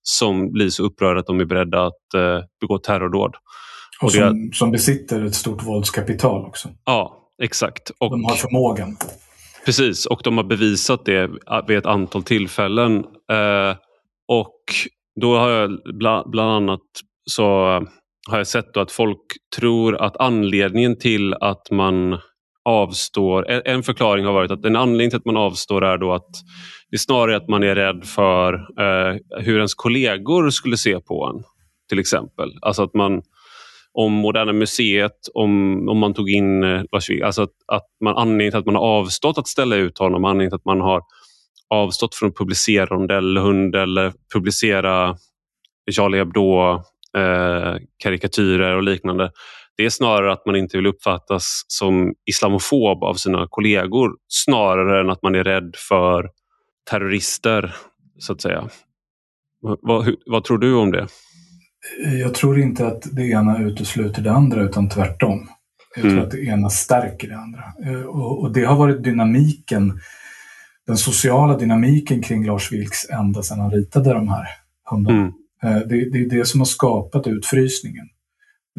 [0.02, 3.34] som blir så upprörda att de är beredda att eh, begå terrordåd.
[4.02, 6.68] Och som, som besitter ett stort våldskapital också.
[6.84, 7.90] Ja, exakt.
[8.00, 8.96] Och, de har förmågan.
[9.64, 11.30] Precis, och de har bevisat det
[11.68, 12.96] vid ett antal tillfällen.
[13.30, 13.76] Eh,
[14.28, 14.58] och
[15.20, 16.80] då har jag bland, bland annat
[17.30, 17.66] så
[18.30, 19.18] har jag sett att folk
[19.56, 22.18] tror att anledningen till att man
[22.64, 26.30] avstår, en förklaring har varit att en anledning till att man avstår är då att
[26.90, 31.26] det är snarare att man är rädd för eh, hur ens kollegor skulle se på
[31.26, 31.44] en.
[31.88, 32.50] Till exempel.
[32.62, 33.22] Alltså att man
[33.92, 38.16] om Moderna Museet, om, om man tog in eh, Lars Vilks, alltså att, att man
[38.16, 41.02] anledningen till att man har avstått att ställa ut honom, anledningen till att man har
[41.70, 45.16] avstått från att publicera Rondellhund eller publicera
[45.90, 46.82] Charlie Hebdo
[47.16, 49.30] eh, karikatyrer och liknande.
[49.76, 55.10] Det är snarare att man inte vill uppfattas som islamofob av sina kollegor snarare än
[55.10, 56.30] att man är rädd för
[56.90, 57.74] terrorister,
[58.18, 58.68] så att säga.
[59.60, 61.06] Vad, hur, vad tror du om det?
[62.20, 65.48] Jag tror inte att det ena utesluter det andra utan tvärtom.
[65.94, 66.24] Jag tror mm.
[66.24, 67.64] att det ena stärker det andra.
[67.86, 70.00] Eh, och, och, det har varit dynamiken,
[70.86, 74.46] den sociala dynamiken kring Lars Vilks ända sedan han ritade de här
[74.90, 75.18] hundarna.
[75.18, 75.32] Mm.
[75.64, 78.08] Eh, det, det, är det som har skapat utfrysningen.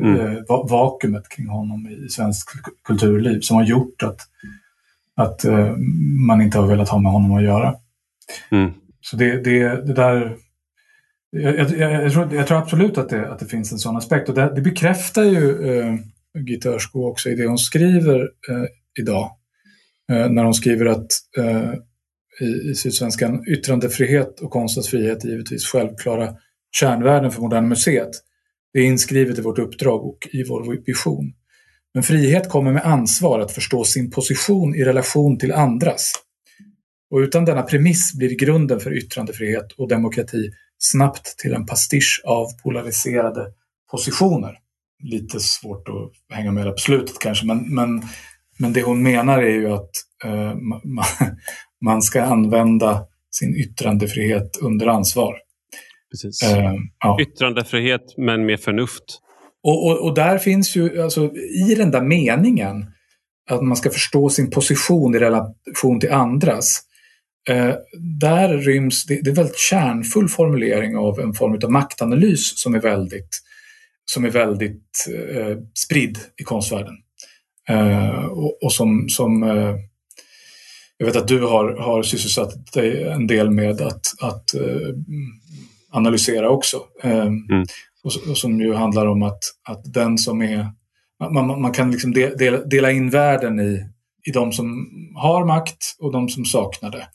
[0.02, 0.20] Mm.
[0.20, 2.50] Eh, vakuumet kring honom i svensk
[2.84, 4.20] kulturliv som har gjort att,
[5.16, 5.46] att
[6.28, 7.76] man inte har velat ha med honom att göra.
[8.52, 8.72] Mm.
[9.02, 10.38] Så det, det, det där
[11.36, 14.30] jag, jag, jag, tror, jag, tror, absolut att det, att det finns en sån aspekt
[14.30, 15.96] och det, det bekräftar ju eh,
[16.48, 18.66] Gitta Örsko också i det hon skriver eh,
[19.00, 19.32] idag.
[20.12, 21.74] Eh, när hon skriver att eh,
[22.42, 26.36] i, i Sydsvenskan yttrandefrihet och konstens frihet är givetvis självklara
[26.76, 28.12] kärnvärden för Moderna Museet.
[28.74, 31.34] Det är inskrivet i vårt uppdrag och i vår vision.
[31.94, 36.12] Men frihet kommer med ansvar att förstå sin position i relation till andras.
[37.12, 42.48] Och utan denna premiss blir grunden för yttrandefrihet och demokrati snabbt till en pastisch av
[42.64, 43.48] polariserade
[43.92, 44.58] positioner.
[45.04, 48.02] Lite svårt att hänga med på slutet kanske, men, men,
[48.58, 49.92] men det hon menar är ju att
[50.26, 51.06] eh, man,
[51.82, 55.36] man ska använda sin yttrandefrihet under ansvar.
[56.14, 56.44] Precis.
[56.44, 57.18] Eh, ja.
[57.22, 59.20] Yttrandefrihet men med förnuft.
[59.64, 61.32] Och, och, och, där finns ju, alltså,
[61.70, 62.86] i den där meningen,
[63.50, 66.84] att man ska förstå sin position i relation till andras,
[67.50, 67.76] Eh,
[68.22, 72.76] där ryms, det, det, är en väldigt kärnfull formulering av en form av maktanalys som
[72.76, 73.42] är väldigt,
[74.06, 76.96] som är väldigt eh, spridd i konstvärlden.
[77.70, 79.76] Eh, och, och, som, som eh,
[80.98, 84.62] jag vet att du har, har sysselsatt dig en del med att, att eh,
[85.94, 86.78] analysera också.
[87.04, 87.66] Eh, mm.
[88.04, 90.68] och, och, som ju handlar om att, att den som är
[91.32, 93.90] man, man kan liksom dela, dela in världen i,
[94.26, 97.08] i de som har makt och de som saknar det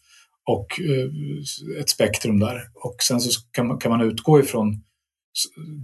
[0.48, 2.62] och eh, ett spektrum där.
[2.74, 4.82] Och sen så kan man, kan man utgå ifrån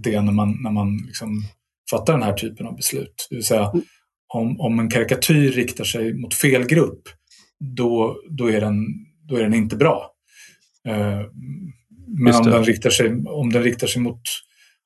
[0.03, 1.43] det när man, när man liksom
[1.89, 3.27] fattar den här typen av beslut.
[3.29, 3.85] Det vill säga, mm.
[4.33, 7.01] om, om en karikatyr riktar sig mot fel grupp,
[7.59, 8.85] då, då, är, den,
[9.27, 10.11] då är den inte bra.
[10.87, 11.21] Eh,
[12.07, 14.21] men om den, riktar sig, om den riktar sig mot...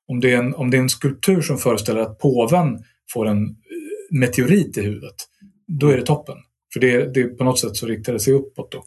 [0.08, 2.78] Om det, är en, om det är en skulptur som föreställer att påven
[3.12, 3.56] får en
[4.10, 5.14] meteorit i huvudet,
[5.80, 6.36] då är det toppen.
[6.72, 8.84] För det, det på något sätt så riktar det sig uppåt då.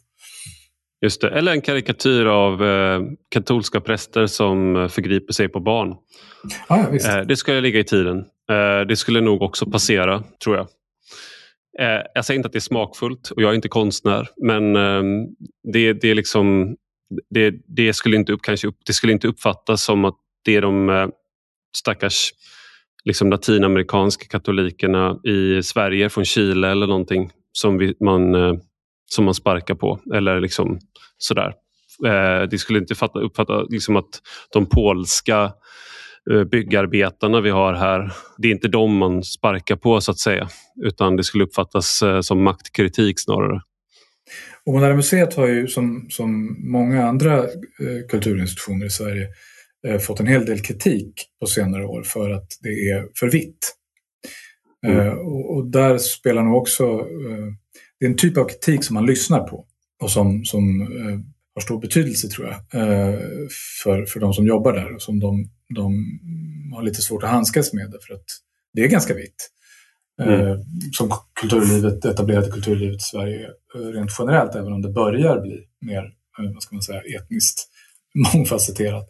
[1.02, 1.30] Just det.
[1.30, 5.96] Eller en karikatyr av eh, katolska präster som eh, förgriper sig på barn.
[6.68, 8.18] Ah, ja, eh, det skulle ligga i tiden.
[8.50, 10.68] Eh, det skulle nog också passera, tror jag.
[11.80, 15.26] Eh, jag säger inte att det är smakfullt och jag är inte konstnär men ehm,
[15.74, 16.76] det, det, är liksom,
[17.30, 20.62] det, det, skulle inte upp, kanske upp, det skulle inte uppfattas som att det är
[20.62, 21.08] de eh,
[21.78, 22.32] stackars
[23.06, 28.54] liksom latinamerikanska katolikerna i Sverige från Chile eller någonting som vi, man eh,
[29.12, 30.00] som man sparkar på.
[30.14, 30.80] Eller liksom
[31.18, 31.54] sådär.
[32.06, 34.22] Eh, det skulle inte fatta, uppfatta liksom att
[34.54, 35.52] de polska
[36.52, 40.48] byggarbetarna vi har här, det är inte de man sparkar på så att säga.
[40.84, 43.62] Utan det skulle uppfattas som maktkritik snarare.
[44.66, 49.28] Och Moderna Museet har ju som, som många andra eh, kulturinstitutioner i Sverige
[49.88, 53.76] eh, fått en hel del kritik på senare år för att det är för vitt.
[54.86, 55.00] Mm.
[55.00, 57.08] Eh, och, och, där spelar nog också
[58.00, 59.66] det är en typ av kritik som man lyssnar på
[60.02, 60.82] och som, som
[61.56, 62.56] har stor betydelse tror jag
[63.84, 66.20] för, för de som jobbar där och som de, de
[66.74, 68.26] har lite svårt att handskas med för att
[68.74, 69.50] det är ganska vitt.
[70.22, 70.62] Eh, mm.
[70.94, 76.04] som kulturlivet, etablerade kulturlivet i Sverige eh, rent generellt, även om det börjar bli mer,
[76.40, 77.68] eh, vad ska man säga, etniskt
[78.34, 79.10] mångfacetterat.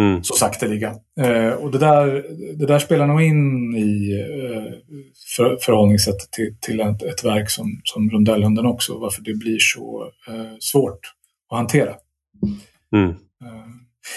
[0.00, 0.24] Mm.
[0.24, 0.94] Så sakteliga.
[1.20, 2.06] Eh, och det där,
[2.56, 4.72] det där spelar nog in i eh,
[5.36, 10.10] för, förhållningssättet till, till ett, ett, verk som, som Rondellhunden också, varför det blir så
[10.28, 11.00] eh, svårt
[11.50, 11.94] att hantera.
[12.94, 13.14] Mm.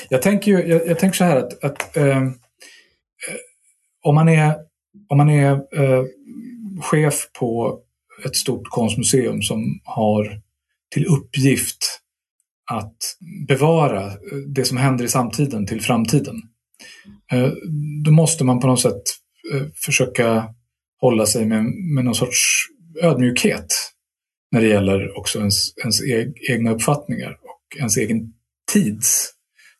[0.09, 1.97] Jag, tänker ju, jag, jag, tänker så här att, att
[4.03, 4.55] om man är,
[5.11, 5.59] om man är
[6.81, 7.79] chef på
[8.25, 10.41] ett stort konstmuseum som har
[10.93, 12.01] till uppgift
[12.71, 12.97] att
[13.47, 14.11] bevara
[14.47, 16.35] det som händer i samtiden till framtiden.
[17.31, 17.51] Eh,
[18.05, 19.01] då måste man på något sätt
[19.53, 20.53] eh, försöka
[21.01, 21.63] hålla sig med,
[21.95, 22.67] med någon sorts
[23.01, 23.65] ödmjukhet
[24.51, 26.01] när det gäller också ens, ens
[26.49, 28.33] egna uppfattningar och ens egen
[28.73, 29.29] tids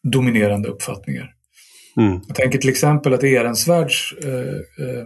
[0.04, 1.34] dominerande uppfattningar.
[1.98, 2.22] Mm.
[2.28, 5.06] Jag tänker till exempel att Ehrensvärds eh, eh,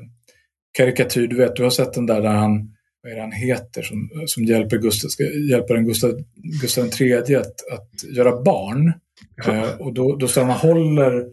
[0.77, 3.81] karikatyr, du vet, du har sett den där där han vad är det han heter,
[3.81, 5.09] som, som hjälper, Gustav,
[5.49, 6.11] hjälper en Gustav,
[6.61, 8.93] Gustav III att, att göra barn.
[9.47, 11.25] Eh, och då, då står han och håller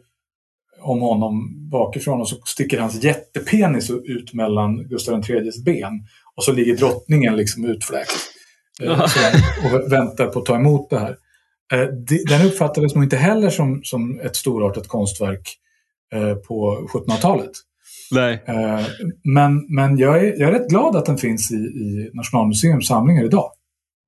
[0.80, 6.06] om honom bakifrån och så sticker hans jättepenis ut mellan Gustav IIIs ben.
[6.34, 8.12] Och så ligger drottningen liksom utfläkt
[8.82, 9.00] eh,
[9.64, 11.16] och väntar på att ta emot det här.
[11.72, 11.88] Eh,
[12.28, 15.58] den uppfattades nog inte heller som, som ett storartat konstverk
[16.14, 17.52] eh, på 1700-talet.
[18.12, 18.44] Nej.
[18.46, 18.86] Eh,
[19.24, 23.24] men, men jag, är, jag är rätt glad att den finns i, i Nationalmuseums samlingar
[23.24, 23.52] idag.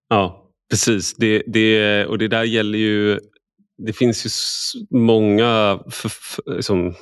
[0.09, 1.15] Ja, precis.
[1.15, 3.19] Det, det, och det där gäller ju...
[3.87, 4.31] Det finns ju
[4.99, 6.95] många för, för, liksom,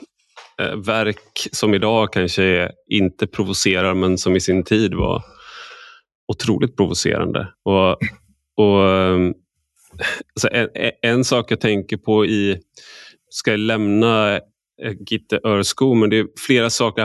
[0.61, 5.23] äh, verk som idag kanske inte provocerar men som i sin tid var
[6.29, 7.49] otroligt provocerande.
[7.65, 7.91] Och,
[8.57, 8.85] och
[10.35, 10.69] alltså en,
[11.03, 12.61] en, sak jag tänker på i
[13.31, 14.41] ska jag lämna Eh,
[14.83, 17.03] Eh, Gitte Örsko, men det är flera saker.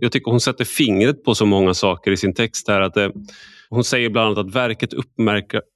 [0.00, 2.68] jag tycker hon sätter fingret på så många saker i sin text.
[2.68, 2.80] här.
[2.80, 3.12] Att det,
[3.68, 4.92] hon säger bland annat att verket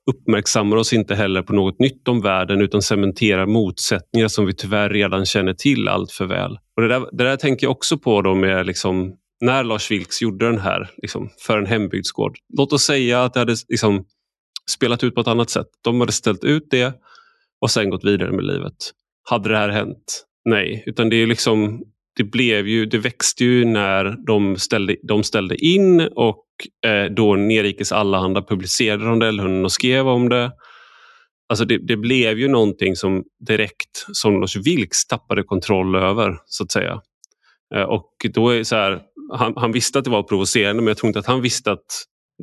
[0.07, 4.91] uppmärksammar oss inte heller på något nytt om världen utan cementerar motsättningar som vi tyvärr
[4.91, 6.59] redan känner till allt för väl.
[6.77, 10.23] Och det, där, det där tänker jag också på då med liksom, när Lars Vilks
[10.23, 12.39] gjorde den här liksom, för en hembygdsgård.
[12.59, 14.05] Låt oss säga att det hade liksom,
[14.71, 15.69] spelat ut på ett annat sätt.
[15.85, 16.95] De hade ställt ut det
[17.61, 18.75] och sen gått vidare med livet.
[19.31, 21.85] Hade det här hänt Nej, utan det är liksom
[22.17, 26.47] det blev ju, det växte ju när de ställde, de ställde in och
[26.87, 30.53] eh, då Nerikes Allehanda publicerade Rondellhunden och skrev om det.
[31.49, 36.65] Alltså det, det, blev ju någonting som direkt som Lars Vilks tappade kontroll över så
[36.65, 37.01] att säga.
[37.75, 39.01] Eh, och då är så här,
[39.33, 41.87] han, han, visste att det var provocerande men jag tror inte att han visste att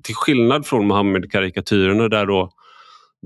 [0.04, 2.52] till skillnad från Mohammed-karikatyrerna där då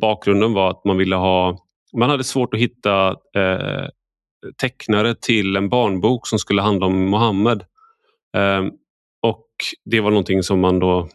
[0.02, 1.58] bakgrunden var att man ville ha
[1.98, 3.88] man hade svårt att hitta eh,
[4.62, 7.64] tecknare till en barnbok som skulle handla om Mohammed.
[8.38, 8.72] Ehm,
[9.22, 9.48] och
[9.86, 11.10] Det var någonting som man då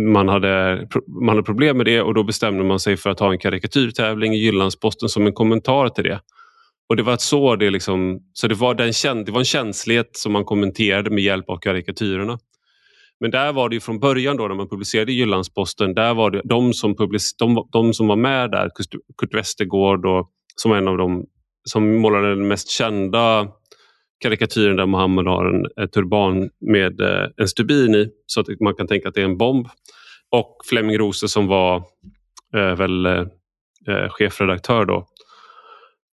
[0.00, 3.32] man hade, man hade problem med det och då bestämde man sig för att ha
[3.32, 6.20] en karikatyrtävling i Jyllandsposten som en kommentar till det.
[6.88, 10.32] Och det var så det liksom, så det var, den, det var en känslighet som
[10.32, 12.38] man kommenterade med hjälp av karikatyrerna.
[13.20, 16.72] Men där var det från början då när man publicerade Jyllandsposten, där var det de
[16.74, 18.70] som, public, de, de som var med där,
[19.18, 21.26] Kurt Westergård och, som var en av de
[21.64, 23.48] som målade den mest kända
[24.22, 28.74] karikatyren där Muhammed har en, en turban med eh, en stubin i så att man
[28.74, 29.68] kan tänka att det är en bomb.
[30.30, 31.76] Och Flemming Rose som var
[32.56, 33.26] eh, väl eh,
[33.88, 35.06] eh, chefredaktör då.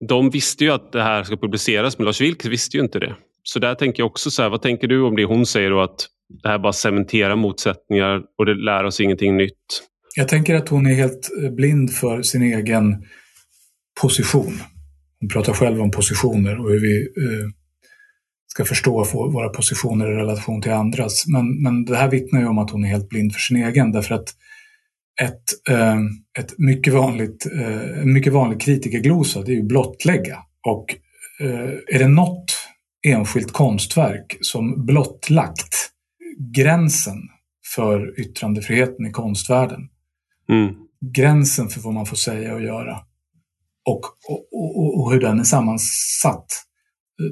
[0.08, 3.14] De visste ju att det här ska publiceras men Lars Vilks visste ju inte det.
[3.42, 5.80] Så där tänker jag också så här, vad tänker du om det hon säger då
[5.80, 6.06] att
[6.42, 9.82] det här bara cementerar motsättningar och det lär oss ingenting nytt?
[10.16, 13.04] Jag tänker att hon är helt eh, blind för sin egen
[14.00, 14.52] position.
[15.20, 17.48] Hon pratar själv om positioner och hur vi eh,
[18.46, 21.26] ska förstå våra positioner i relation till andras.
[21.26, 23.92] Men, men det här vittnar ju om att hon är helt blind för sin egen
[23.92, 24.28] därför att
[25.22, 25.96] ett, eh,
[26.38, 30.38] ett mycket vanligt, eh, mycket vanlig kritikerglosa det är ju blottlägga.
[30.66, 30.96] Och
[31.40, 32.56] eh, är det något
[33.06, 35.90] enskilt konstverk som blottlagt
[36.54, 37.18] gränsen
[37.74, 39.80] för yttrandefriheten i konstvärlden,
[40.48, 40.74] mm.
[41.14, 42.98] gränsen för vad man får säga och göra,
[43.88, 46.46] och, och, och, och hur den är sammansatt,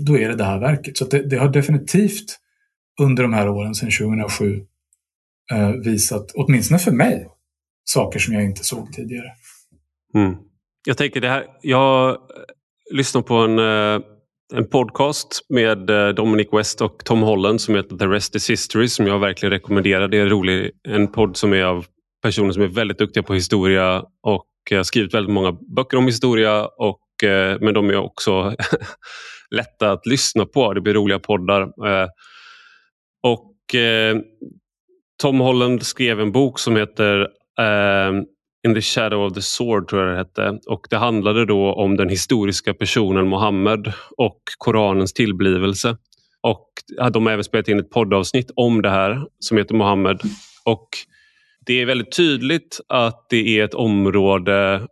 [0.07, 0.97] då är det det här verket.
[0.97, 2.39] Så det, det, har definitivt
[3.01, 4.61] under de här åren sedan 2007
[5.53, 7.29] eh, visat, åtminstone för mig,
[7.85, 9.31] saker som jag inte såg tidigare.
[10.15, 10.35] Mm.
[10.87, 12.17] Jag tänker det här, jag eh,
[12.95, 14.07] lyssnar på en, eh,
[14.55, 18.89] en podcast med eh, Dominic West och Tom Holland som heter The Rest is History
[18.89, 20.09] som jag verkligen rekommenderar.
[20.09, 21.87] Det är en rolig en podd som är av
[22.23, 25.97] personer som är väldigt duktiga på historia och jag har eh, skrivit väldigt många böcker
[25.97, 28.55] om historia och, eh, men de är också
[29.51, 30.75] lätta att lyssna på.
[30.75, 31.63] Det blir roliga poddar.
[31.63, 32.09] Eh,
[33.23, 33.53] och
[35.23, 37.29] Tom Holland skrev en bok som heter
[38.67, 41.97] In the shadow of the sword tror jag det hette och det handlade då om
[41.97, 45.97] den historiska personen Mohammed och Koranens tillblivelse.
[46.41, 46.69] Och
[47.13, 50.21] de har även spelat in ett poddavsnitt om det här som heter Mohammed.
[50.65, 50.89] Och
[51.67, 54.87] det är väldigt tydligt att det är ett område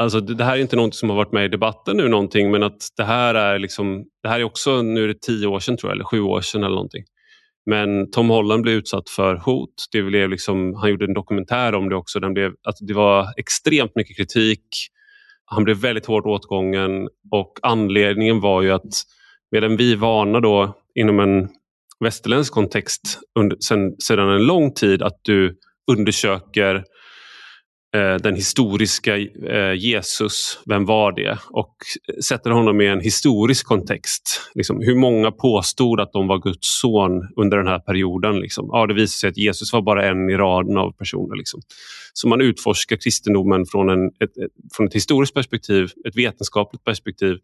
[0.00, 2.62] Alltså det här är inte något som har varit med i debatten nu någonting men
[2.62, 5.76] att det här är liksom, det här är också, nu är det tio år sedan
[5.76, 7.04] tror jag, eller sju år sedan eller någonting.
[7.66, 9.74] Men Tom Holland blev utsatt för hot.
[9.92, 12.20] Det blev liksom, han gjorde en dokumentär om det också.
[12.20, 14.66] Den blev, att det var extremt mycket kritik.
[15.44, 19.04] Han blev väldigt hårt åtgången och anledningen var ju att
[19.50, 21.48] medan vi vana då inom en
[22.04, 25.58] västerländsk kontext under, sen, sedan en lång tid att du
[25.90, 26.84] undersöker
[27.94, 31.38] eh, den historiska eh, Jesus, vem var det?
[31.50, 31.74] Och
[32.24, 34.50] sätter honom i en historisk kontext.
[34.54, 38.40] Liksom, hur många påstod att de var Guds son under den här perioden?
[38.40, 38.68] Liksom?
[38.72, 41.36] Ja, det visar sig att Jesus var bara en i raden av personer.
[41.36, 41.60] Liksom.
[42.12, 44.32] Så man utforskar kristendomen från, en, ett,
[44.76, 47.36] från ett historiskt perspektiv, ett vetenskapligt perspektiv.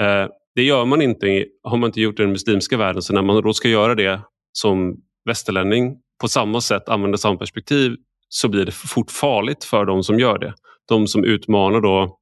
[0.00, 3.22] Eh, det gör man inte, har man inte gjort i den muslimska världen, så när
[3.22, 4.20] man då ska göra det
[4.52, 7.96] som västerlänning på samma sätt, använder samma perspektiv,
[8.28, 10.54] så blir det fort farligt för de som gör det.
[10.88, 12.18] De som utmanar då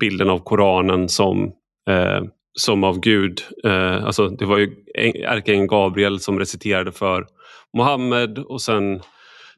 [0.00, 1.52] bilden av Koranen som,
[1.90, 2.22] eh,
[2.58, 3.42] som av Gud.
[3.64, 4.74] Eh, alltså det var ju
[5.24, 7.26] ärkeängeln Gabriel som reciterade för
[7.76, 9.00] Mohammed och sen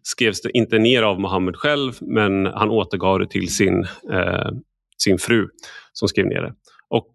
[0.02, 4.50] skrevs det inte ner av Mohammed själv men han återgav det till sin, eh,
[4.98, 5.48] sin fru
[5.92, 6.54] som skrev ner det.
[6.88, 7.10] Och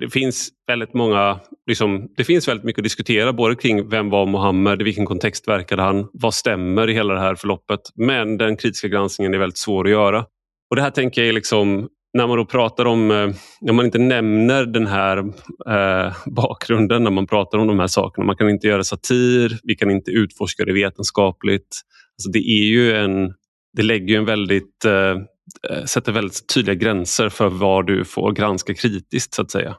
[0.00, 4.26] det finns väldigt många, liksom, det finns väldigt mycket att diskutera både kring vem var
[4.26, 7.80] Mohammed, i vilken kontext verkade han, vad stämmer i hela det här förloppet.
[7.94, 10.24] Men den kritiska granskningen är väldigt svår att göra.
[10.70, 13.28] Och det här tänker jag liksom, när man då pratar om, eh,
[13.60, 15.18] när man inte nämner den här
[15.68, 18.26] eh, bakgrunden när man pratar om de här sakerna.
[18.26, 21.80] Man kan inte göra satir, vi kan inte utforska det vetenskapligt.
[22.18, 23.34] Alltså det är ju en,
[23.76, 25.16] det lägger en väldigt Eh,
[25.70, 29.76] Eh, sätter väldigt tydliga gränser för vad du får granska kritiskt så att säga.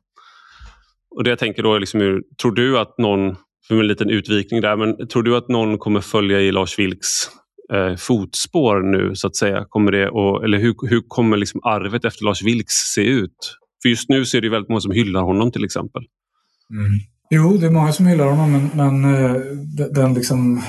[1.15, 3.35] Och det jag tänker då är liksom, tror du att någon,
[3.67, 7.29] för en liten utvikning där, men tror du att någon kommer följa i Lars Vilks
[7.73, 9.65] eh, fotspår nu så att säga?
[9.69, 13.57] Kommer det, och, eller hur, hur kommer liksom arvet efter Lars Vilks se ut?
[13.81, 16.03] För just nu så är det väldigt många som hyllar honom till exempel.
[16.69, 16.99] Mm.
[17.29, 19.41] Jo, det är många som hyllar honom men, men eh,
[19.91, 20.63] den, liksom,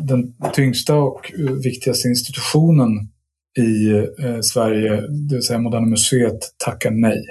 [0.00, 1.32] den, den tyngsta och
[1.64, 3.11] viktigaste institutionen
[3.58, 3.90] i
[4.24, 7.24] eh, Sverige, det vill säga Moderna Museet, tackar nej.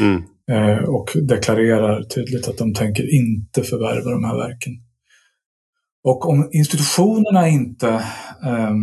[0.00, 0.22] Mm.
[0.50, 4.72] Eh, och deklarerar tydligt att de tänker inte förvärva de här verken.
[6.04, 7.88] Och om institutionerna inte
[8.44, 8.74] eh,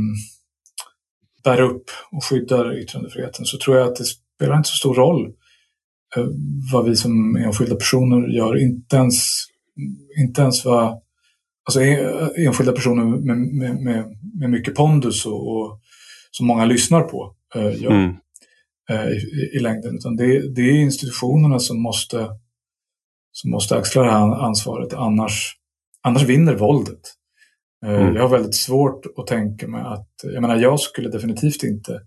[1.43, 5.33] bär upp och skyddar yttrandefriheten så tror jag att det spelar inte så stor roll
[6.15, 6.25] eh,
[6.71, 8.63] vad vi som enskilda personer gör.
[8.63, 9.15] Inte ens,
[10.19, 11.01] inte ens vad
[11.63, 11.81] alltså,
[12.37, 14.05] enskilda personer med, med, med,
[14.39, 15.79] med mycket pondus och, och
[16.31, 18.15] som många lyssnar på eh, gör mm.
[18.89, 19.95] eh, i, i, längden.
[19.95, 22.29] Utan det, det, är institutionerna som måste,
[23.31, 24.93] som måste axla det här ansvaret.
[24.93, 25.55] Annars,
[26.01, 27.01] annars vinner våldet.
[27.85, 28.15] Eh, mm.
[28.15, 32.01] Jag har väldigt svårt att tänka mig att, jag menar jag skulle definitivt inte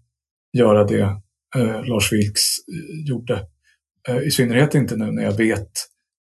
[0.52, 1.16] göra det
[1.56, 3.46] eh, Lars Vilks eh, gjorde.
[4.08, 5.70] Eh, I synnerhet inte nu när jag vet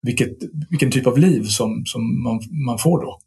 [0.02, 0.36] vilket,
[0.70, 3.18] vilken typ av liv som, som man, man får då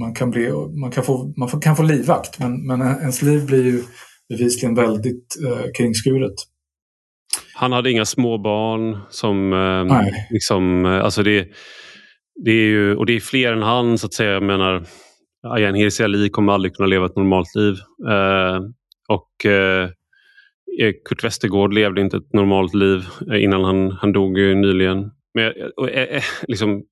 [0.00, 3.64] man kan, bli, man kan, få, man kan få livvakt men, men ens liv blir
[3.64, 3.82] ju
[4.28, 6.34] bevisligen väldigt eh, kringskuret.
[7.54, 9.52] Han hade inga småbarn som...
[9.52, 11.48] Eh, liksom, eh, alltså det,
[12.44, 14.30] det är ju, och det är fler än han så att säga.
[14.30, 14.86] Jag menar,
[15.46, 17.74] Ayaan Hirsi Ali kommer aldrig kunna leva ett normalt liv.
[18.08, 18.60] Eh,
[19.08, 19.90] och eh,
[21.04, 25.10] Kurt Westergård levde inte ett normalt liv innan han, han dog nyligen.
[25.34, 26.82] Men och, eh, liksom,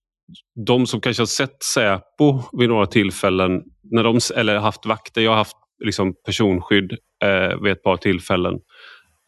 [0.66, 5.30] de som kanske har sett Säpo vid några tillfällen, när de, eller haft vakter, jag
[5.30, 6.92] har haft liksom personskydd
[7.24, 8.54] eh, vid ett par tillfällen.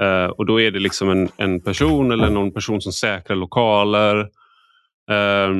[0.03, 4.19] Eh, och då är det liksom en, en person eller någon person som säkrar lokaler.
[5.11, 5.51] Eh,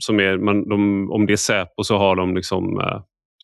[0.00, 3.00] som är, man, de, om det är Säpo så har de liksom, eh,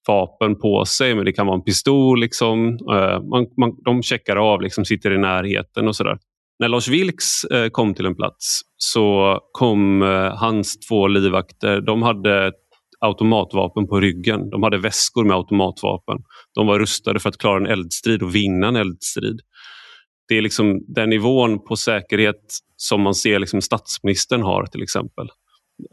[0.08, 2.20] vapen på sig, men det kan vara en pistol.
[2.20, 2.68] Liksom.
[2.92, 6.18] Eh, man, man, de checkar av, liksom, sitter i närheten och sådär.
[6.60, 11.80] När Lars Vilks eh, kom till en plats så kom eh, hans två livvakter.
[11.80, 12.52] De hade
[13.00, 14.50] automatvapen på ryggen.
[14.50, 16.18] De hade väskor med automatvapen.
[16.54, 19.40] De var rustade för att klara en eldstrid och vinna en eldstrid.
[20.28, 22.42] Det är liksom den nivån på säkerhet
[22.76, 25.28] som man ser liksom statsministern har till exempel.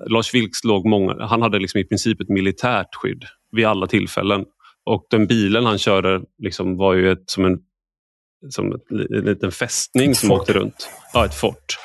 [0.09, 4.45] Lars Vilks låg många, han hade liksom i princip ett militärt skydd vid alla tillfällen.
[4.85, 7.59] Och den bilen han körde liksom var ju ett, som en
[8.49, 10.39] som en liten fästning ett som fort.
[10.39, 10.89] åkte runt.
[11.13, 11.77] Ja, ett fort.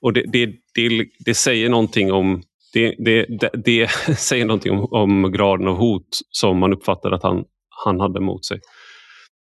[0.00, 2.42] Och det, det, det, det säger någonting om
[2.72, 3.26] det, det,
[3.64, 7.44] det, säger någonting om, om, graden av hot som man uppfattade att han,
[7.84, 8.60] han hade mot sig.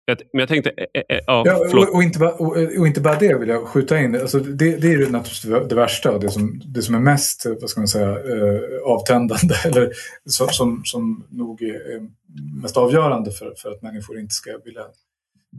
[0.07, 0.69] men jag tänkte...
[0.69, 3.67] Äh, äh, ja, ja och, och, inte bara, och, och, inte bara det vill jag
[3.67, 4.15] skjuta in.
[4.15, 7.45] Alltså det, det är ju naturligtvis det värsta och det som, det som är mest
[7.61, 9.55] vad ska man säga, eh, avtändande.
[9.65, 9.91] Eller
[10.25, 12.09] som, som, som nog är
[12.61, 14.85] mest avgörande för, för att människor inte ska vilja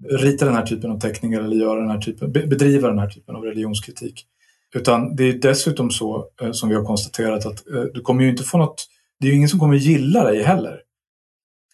[0.04, 3.36] rita den här typen av teckningar eller göra den här typen, bedriva den här typen
[3.36, 4.26] av religionskritik.
[4.74, 8.30] Utan det är dessutom så, eh, som vi har konstaterat, att eh, du kommer ju
[8.30, 8.86] inte få något...
[9.20, 10.80] Det är ju ingen som kommer gilla dig heller.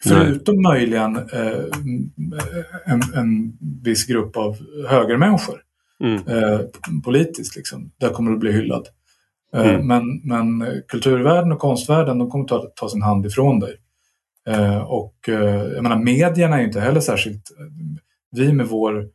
[0.05, 0.73] Förutom Nej.
[0.73, 1.65] möjligen eh,
[2.85, 4.57] en, en viss grupp av
[4.89, 5.63] högermänniskor.
[6.01, 6.29] Mm.
[6.29, 6.61] Eh,
[7.05, 7.91] politiskt, liksom.
[8.01, 8.89] Där kommer du bli hyllad.
[9.55, 9.87] Eh, mm.
[9.87, 13.77] men, men kulturvärlden och konstvärlden, de kommer ta, ta sin hand ifrån dig.
[14.49, 17.43] Eh, och jag menar, medierna är ju inte heller särskilt...
[18.33, 19.09] Vi med vår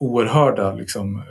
[0.00, 1.22] oerhörda liksom,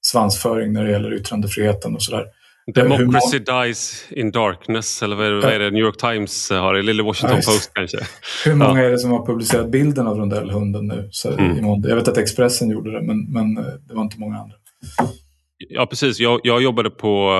[0.00, 2.26] svansföring när det gäller yttrandefriheten och sådär.
[2.74, 6.74] Democracy dies in darkness, eller vad är, det, vad är det New York Times har,
[6.74, 7.98] eller Washington ja, Post kanske.
[8.44, 8.86] Hur många ja.
[8.86, 11.08] är det som har publicerat bilden av rondellhunden nu?
[11.10, 11.82] Så mm.
[11.84, 14.56] Jag vet att Expressen gjorde det, men, men eh, det var inte många andra.
[15.68, 16.20] Ja, precis.
[16.20, 17.30] Jag, jag jobbade på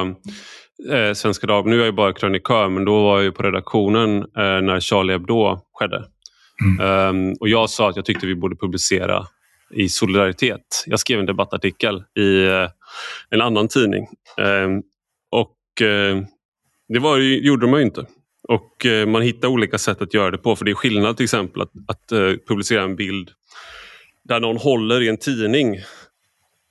[0.93, 1.77] eh, Svenska Dagbladet.
[1.77, 5.59] Nu är jag bara krönikör, men då var jag på redaktionen eh, när Charlie Hebdo
[5.73, 6.05] skedde.
[6.63, 7.09] Mm.
[7.31, 9.27] Um, och jag sa att jag tyckte vi borde publicera
[9.71, 10.85] i solidaritet.
[10.87, 12.69] Jag skrev en debattartikel i uh,
[13.31, 14.07] en annan tidning.
[14.37, 14.83] Um,
[15.31, 16.23] och uh,
[16.89, 18.07] Det var, gjorde man ju inte.
[18.49, 20.57] Och uh, Man hittar olika sätt att göra det på.
[20.57, 22.09] För det är skillnad till exempel att, att
[22.49, 23.31] publicera en bild
[24.25, 25.77] där någon håller i en tidning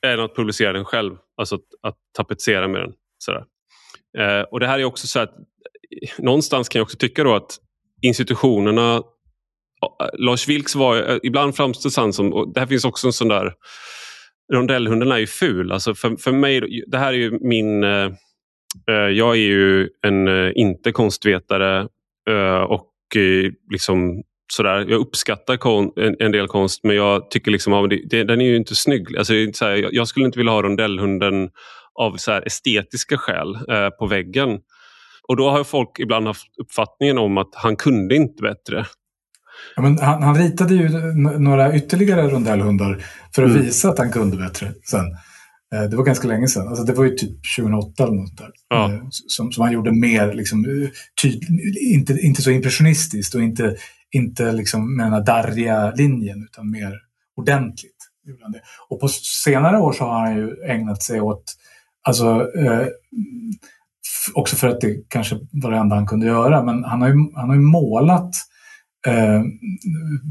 [0.05, 1.15] än att publicera den själv.
[1.37, 2.93] Alltså att, att tapetsera med den.
[3.17, 3.43] Sådär.
[4.17, 5.35] Ehm, och Det här är också så att
[6.17, 7.57] någonstans kan jag också tycka då att
[8.01, 9.03] institutionerna
[10.13, 13.27] Lars Vilks var, eh, ibland framställs han som, och det här finns också en sån
[13.27, 13.53] där
[14.53, 15.71] Rondellhunden är ju ful.
[15.71, 20.27] Alltså för, för mig, det här är ju min Eh, eh jag är ju en
[20.27, 21.87] eh, inte konstvetare
[22.29, 24.23] eh, och eh, liksom
[24.53, 25.59] sådär, jag uppskattar
[26.23, 29.17] en, del konst men jag tycker liksom att den är ju inte snygg.
[29.17, 31.49] Alltså, såhär, jag skulle inte vilja ha rondellhunden
[31.99, 33.57] av så estetiska skäl
[33.99, 34.59] på väggen.
[35.27, 38.85] Och då har folk ibland haft uppfattningen om att han kunde inte bättre.
[39.75, 40.89] Ja, men han, han ritade ju
[41.39, 43.61] några ytterligare rondellhundar för att mm.
[43.61, 45.05] visa att han kunde bättre sen.
[45.73, 46.67] Eh, det var ganska länge sedan.
[46.67, 48.49] Alltså det var ju typ 2008 eller något där.
[48.69, 48.93] Ja.
[48.93, 50.89] Eh, som, som han gjorde mer, liksom, eh,
[51.21, 51.43] tyd,
[51.81, 53.75] inte, inte så impressionistiskt och inte,
[54.11, 56.99] inte liksom med den här darriga linjen utan mer
[57.35, 58.09] ordentligt.
[58.89, 59.07] Och på
[59.43, 61.43] senare år så har han ju ägnat sig åt,
[62.03, 62.87] alltså, eh,
[64.33, 67.15] också för att det kanske var det enda han kunde göra, men han har ju,
[67.35, 68.35] han har ju målat
[69.07, 69.43] eh,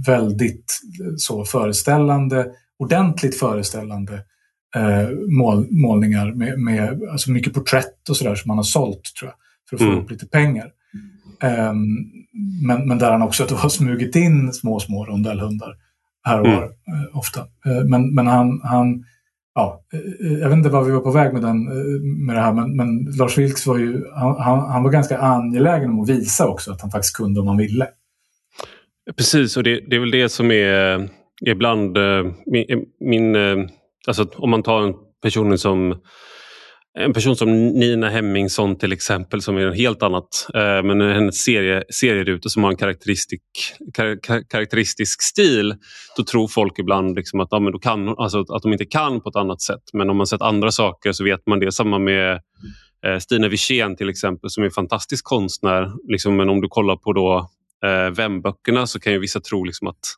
[0.06, 0.80] väldigt
[1.16, 2.46] så föreställande,
[2.78, 4.14] ordentligt föreställande
[4.76, 9.30] eh, mål, målningar med, med alltså mycket porträtt och sådär som han har sålt tror
[9.30, 9.36] jag,
[9.68, 10.04] för att få mm.
[10.04, 10.70] upp lite pengar.
[11.42, 12.12] Um,
[12.66, 15.76] men, men där han också då har smugit in små, små rondellhundar
[16.24, 16.58] här och mm.
[16.58, 17.40] var eh, ofta.
[17.40, 19.04] Uh, men, men han, han
[19.54, 21.64] ja, eh, jag vet inte var vi var på väg med, den,
[22.26, 26.00] med det här, men, men Lars Vilks var ju, han, han, var ganska angelägen om
[26.00, 27.88] att visa också att han faktiskt kunde om han ville.
[29.10, 31.06] Precis, och det, det är väl det som är eh,
[31.46, 33.36] ibland eh, min, eh, min
[34.06, 36.00] Alltså om man tar en person som
[36.98, 41.84] en person som Nina Hemmingsson till exempel som är en helt annat, men hennes serie,
[41.90, 43.42] serieruta som har en karaktäristisk,
[43.94, 44.18] kar,
[44.50, 45.74] karaktäristisk stil.
[46.16, 49.20] Då tror folk ibland liksom att, ja, men då kan, alltså, att de inte kan
[49.20, 49.82] på ett annat sätt.
[49.92, 51.72] Men om man sett andra saker så vet man det.
[51.72, 52.40] Samma med
[53.20, 55.92] Stina Wirsén till exempel som är en fantastisk konstnär.
[56.08, 57.48] Liksom, men om du kollar på då
[57.84, 60.16] eh, Vem-böckerna så kan ju vissa tro liksom att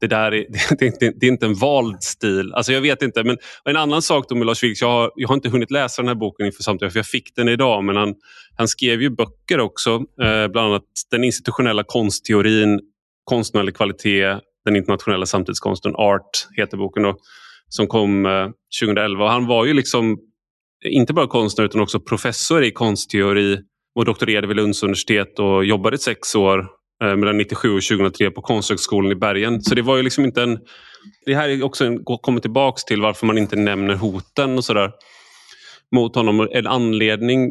[0.00, 0.46] det där är,
[0.78, 2.52] det, det, det är inte en vald stil.
[2.54, 3.24] Alltså jag vet inte.
[3.24, 6.02] Men en annan sak då med Lars Vilks, jag har, jag har inte hunnit läsa
[6.02, 7.84] den här boken inför samtalet för jag fick den idag.
[7.84, 8.14] Men han,
[8.56, 9.90] han skrev ju böcker också.
[10.22, 12.80] Eh, bland annat Den institutionella konstteorin,
[13.24, 17.02] Konstnärlig kvalitet, Den internationella samtidskonsten, Art heter boken.
[17.02, 17.16] Då,
[17.68, 18.48] som kom eh,
[18.80, 19.24] 2011.
[19.24, 20.18] Och han var ju liksom
[20.84, 23.58] inte bara konstnär utan också professor i konstteori
[23.94, 26.68] och doktorerade vid Lunds universitet och jobbade sex år
[27.02, 29.62] Eh, mellan 97 och 2003 på Konsthögskolan i Bergen.
[29.62, 30.58] Så det var ju liksom inte en...
[31.26, 34.92] Det här är också en, kommer tillbaks till varför man inte nämner hoten och sådär
[35.94, 36.48] mot honom.
[36.52, 37.44] En anledning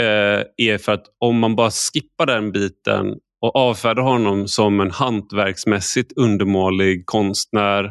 [0.00, 4.90] eh, är för att om man bara skippar den biten och avfärdar honom som en
[4.90, 7.90] hantverksmässigt undermålig konstnär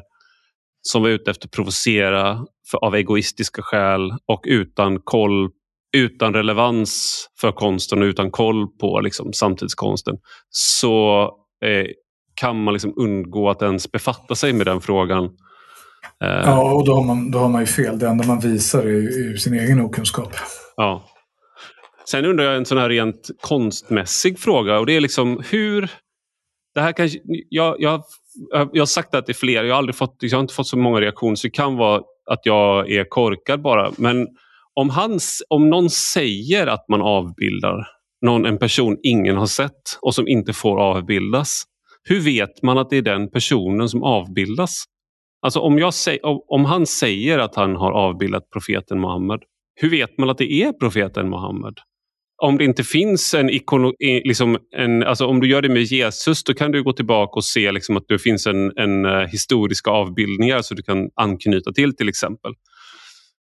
[0.82, 5.50] som var ute efter att provocera för, av egoistiska skäl och utan koll
[5.94, 10.16] utan relevans för konsten och utan koll på liksom, samtidskonsten
[10.50, 11.24] så
[11.66, 11.88] eh,
[12.36, 15.24] kan man liksom undgå att ens befatta sig med den frågan.
[16.24, 16.42] Eh.
[16.46, 18.00] Ja, och då har, man, då har man ju fel.
[18.00, 20.34] Det enda man visar är ju sin egen okunskap.
[20.76, 21.04] Ja.
[22.06, 25.92] Sen undrar jag en sån här rent konstmässig fråga och det är liksom hur
[26.76, 27.20] det här kanske,
[27.50, 28.04] jag, jag,
[28.52, 30.78] jag har sagt det till fler, jag har, aldrig fått, jag har inte fått så
[30.78, 33.92] många reaktioner så det kan vara att jag är korkad bara.
[33.98, 34.28] Men
[34.74, 35.20] om, han,
[35.50, 37.88] om någon säger att man avbildar
[38.22, 41.64] någon, en person ingen har sett och som inte får avbildas.
[42.04, 44.84] Hur vet man att det är den personen som avbildas?
[45.42, 45.94] Alltså om, jag
[46.48, 49.40] om han säger att han har avbildat profeten Muhammed,
[49.76, 51.78] hur vet man att det är profeten Muhammed?
[52.42, 56.44] Om det inte finns en ikon, liksom en, alltså om du gör det med Jesus
[56.44, 59.92] då kan du gå tillbaka och se liksom att det finns en, en eh, historiska
[59.92, 62.52] avbildningar som du kan anknyta till till exempel.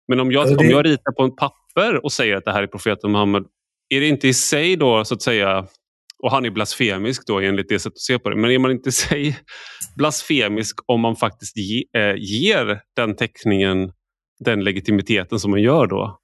[0.08, 2.66] Men om jag, om jag ritar på en papper och säger att det här är
[2.66, 3.44] profeten Muhammed,
[3.88, 5.66] är det inte i sig då så att säga
[6.22, 8.36] och han är blasfemisk då enligt det sättet att se på det.
[8.36, 9.38] Men är man inte i sig
[9.96, 13.92] blasfemisk om man faktiskt ge, äh, ger den teckningen
[14.44, 16.18] den legitimiteten som man gör då?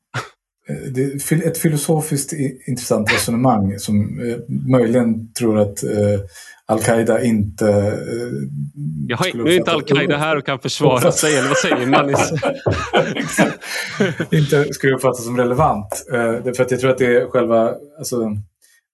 [0.68, 1.02] Eh, det
[1.32, 2.32] är ett filosofiskt
[2.66, 4.36] intressant resonemang som eh,
[4.70, 5.84] möjligen tror att
[6.72, 7.68] Al-Qaida inte...
[7.68, 7.92] Eh,
[9.08, 12.14] Jag har, nu är inte Al-Qaida här och kan försvara sig, eller vad säger man?
[14.40, 16.06] inte skulle uppfattas som relevant.
[16.12, 17.74] Eh, för att jag tror att det är själva...
[17.98, 18.36] Alltså,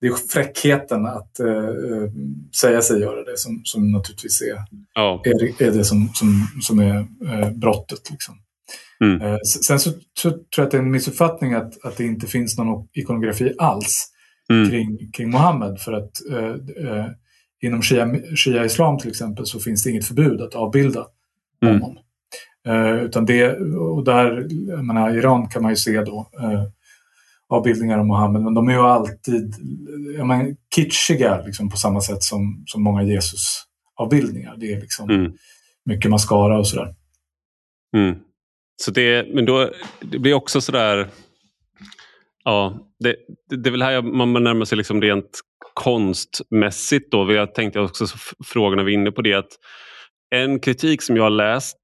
[0.01, 2.11] det är fräckheten att uh,
[2.61, 4.59] säga sig göra det som, som naturligtvis är,
[4.95, 5.23] ja.
[5.25, 8.11] är, är det som, som, som är uh, brottet.
[8.11, 8.35] Liksom.
[9.01, 9.23] Mm.
[9.23, 12.27] Uh, sen så, så, tror jag att det är en missuppfattning att, att det inte
[12.27, 14.07] finns någon ikonografi alls
[14.51, 14.71] mm.
[14.71, 15.81] kring, kring Mohammed.
[15.81, 16.13] För att
[17.67, 17.83] inom
[18.37, 21.07] shia-islam till exempel så finns det inget förbud att avbilda
[21.63, 21.81] mm.
[21.81, 21.99] honom.
[23.05, 26.31] utan det, och där, jag menar, Iran kan man ju se då
[27.49, 29.55] avbildningar av Mohammed, men de är ju alltid
[30.17, 34.57] jag menar, kitschiga liksom, på samma sätt som, som många Jesus-avbildningar.
[34.57, 35.33] Det är liksom mm.
[35.85, 36.95] mycket mascara och sådär.
[37.97, 38.19] Mm.
[38.83, 41.09] Så det, men då, det blir också sådär,
[42.45, 43.17] ja, det,
[43.63, 45.41] det, är väl här man närmar sig liksom rent
[45.75, 47.13] konstmässigt.
[47.13, 47.33] Då.
[47.33, 48.07] Jag tänkte också
[48.45, 49.53] frågorna vi är inne på det att
[50.35, 51.79] en kritik som jag har läst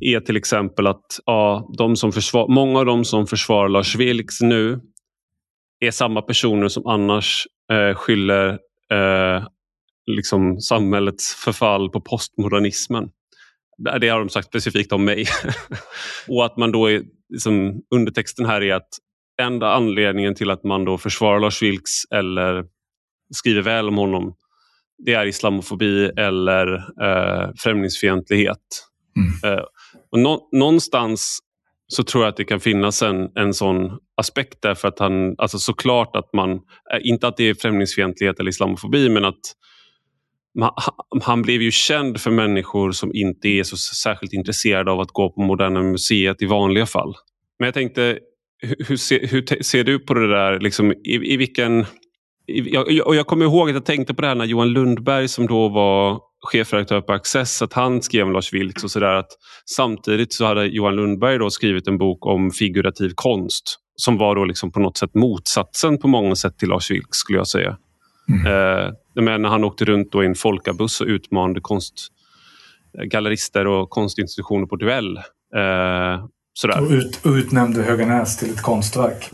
[0.00, 4.40] är till exempel att ja, de som försvar, många av de som försvarar Lars Vilks
[4.40, 4.80] nu
[5.80, 8.48] är samma personer som annars eh, skyller
[8.92, 9.46] eh,
[10.06, 13.10] liksom samhällets förfall på postmodernismen.
[14.00, 15.24] Det har de sagt specifikt om mig.
[16.28, 18.88] och att man då är, liksom, undertexten här är att
[19.42, 22.64] enda anledningen till att man då försvarar Lars Vilks eller
[23.34, 24.34] skriver väl om honom
[24.98, 28.86] det är islamofobi eller eh, främlingsfientlighet.
[29.16, 29.58] Mm.
[29.58, 29.64] Eh,
[30.12, 31.38] och nå någonstans
[31.86, 35.34] så tror jag att det kan finnas en, en sån aspekt där för att han,
[35.38, 39.40] alltså såklart att man, eh, inte att det är främlingsfientlighet eller islamofobi men att
[40.58, 40.70] man,
[41.22, 45.32] han blev ju känd för människor som inte är så särskilt intresserade av att gå
[45.32, 47.14] på Moderna Museet i vanliga fall.
[47.58, 48.18] Men jag tänkte,
[48.62, 50.60] hur, ser, hur ser du på det där?
[50.60, 51.80] Liksom, i, i vilken...
[52.46, 55.28] I, jag, och jag kommer ihåg att jag tänkte på det här när Johan Lundberg
[55.28, 59.24] som då var chefredaktör på Access att han skrev om Lars Vilks och sådär.
[59.76, 64.44] Samtidigt så hade Johan Lundberg då skrivit en bok om figurativ konst som var då
[64.44, 67.76] liksom på något sätt motsatsen på många sätt till Lars Vilks skulle jag säga.
[68.28, 68.46] Mm.
[68.46, 74.66] Eh, men när han åkte runt då i en folkabuss och utmanade konstgallerister och konstinstitutioner
[74.66, 75.16] på duell.
[75.56, 76.24] Eh,
[76.60, 76.82] sådär.
[76.82, 79.30] Och, ut, och utnämnde Höganäs till ett konstverk.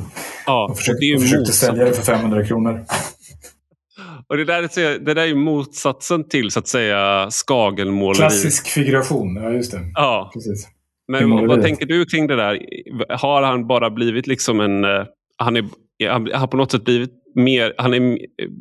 [0.46, 2.84] Ja, och försökte, och, och försökte sälja det för 500 kronor.
[4.28, 8.18] Och det, där, är, det där är motsatsen till så att säga skagelmåleri.
[8.18, 9.80] Klassisk figuration, ja just det.
[9.94, 10.30] Ja.
[10.34, 10.68] Precis.
[11.08, 12.58] Men vad tänker du kring det där?
[13.08, 14.84] Har han bara blivit liksom en...
[14.84, 15.04] Eh,
[15.36, 15.64] han, är,
[16.08, 17.74] han har på något sätt blivit mer...
[17.78, 18.18] Han är,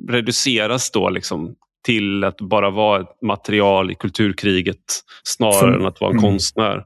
[0.09, 1.55] reduceras då liksom
[1.85, 4.83] till att bara vara ett material i kulturkriget
[5.23, 6.31] snarare för, än att vara en mm.
[6.31, 6.83] konstnär.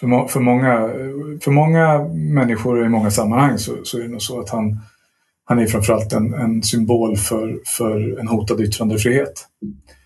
[0.00, 0.88] För, för, många,
[1.40, 4.80] för många människor i många sammanhang så, så är det nog så att han
[5.48, 9.46] han är framförallt en, en symbol för, för en hotad yttrandefrihet.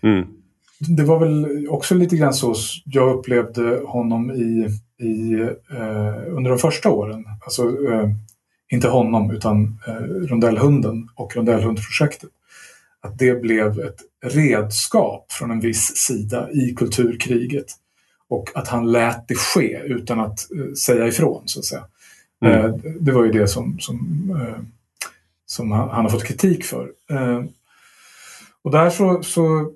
[0.03, 0.27] Mm.
[0.79, 2.55] Det var väl också lite grann så
[2.85, 4.67] jag upplevde honom i,
[5.05, 5.33] i,
[5.71, 7.25] eh, under de första åren.
[7.41, 8.09] Alltså, eh,
[8.71, 12.29] inte honom utan eh, rondellhunden och rondellhundprojektet.
[13.01, 17.65] Att det blev ett redskap från en viss sida i kulturkriget.
[18.33, 21.85] Och att han lät det ske utan att eh, säga ifrån så att säga.
[22.45, 22.65] Mm.
[22.65, 23.97] Eh, det var ju det som, som
[24.41, 24.63] eh,
[25.45, 26.91] som han, han har fått kritik för.
[28.63, 29.71] Och där så, så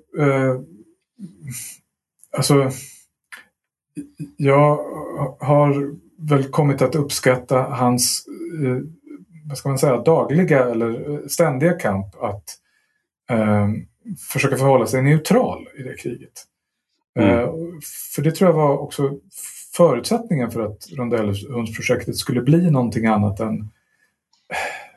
[2.36, 2.70] alltså
[4.36, 4.76] jag
[5.40, 5.94] har
[6.28, 8.24] väl kommit att uppskatta hans
[9.44, 12.44] vad ska man säga, dagliga eller ständiga kamp att
[14.32, 16.44] försöka förhålla sig neutral i det kriget.
[17.18, 17.38] Mm.
[17.38, 17.50] Eh,
[18.14, 19.10] för det tror jag var också
[19.76, 23.68] förutsättningen för att rondellhundsprojektet skulle bli någonting annat än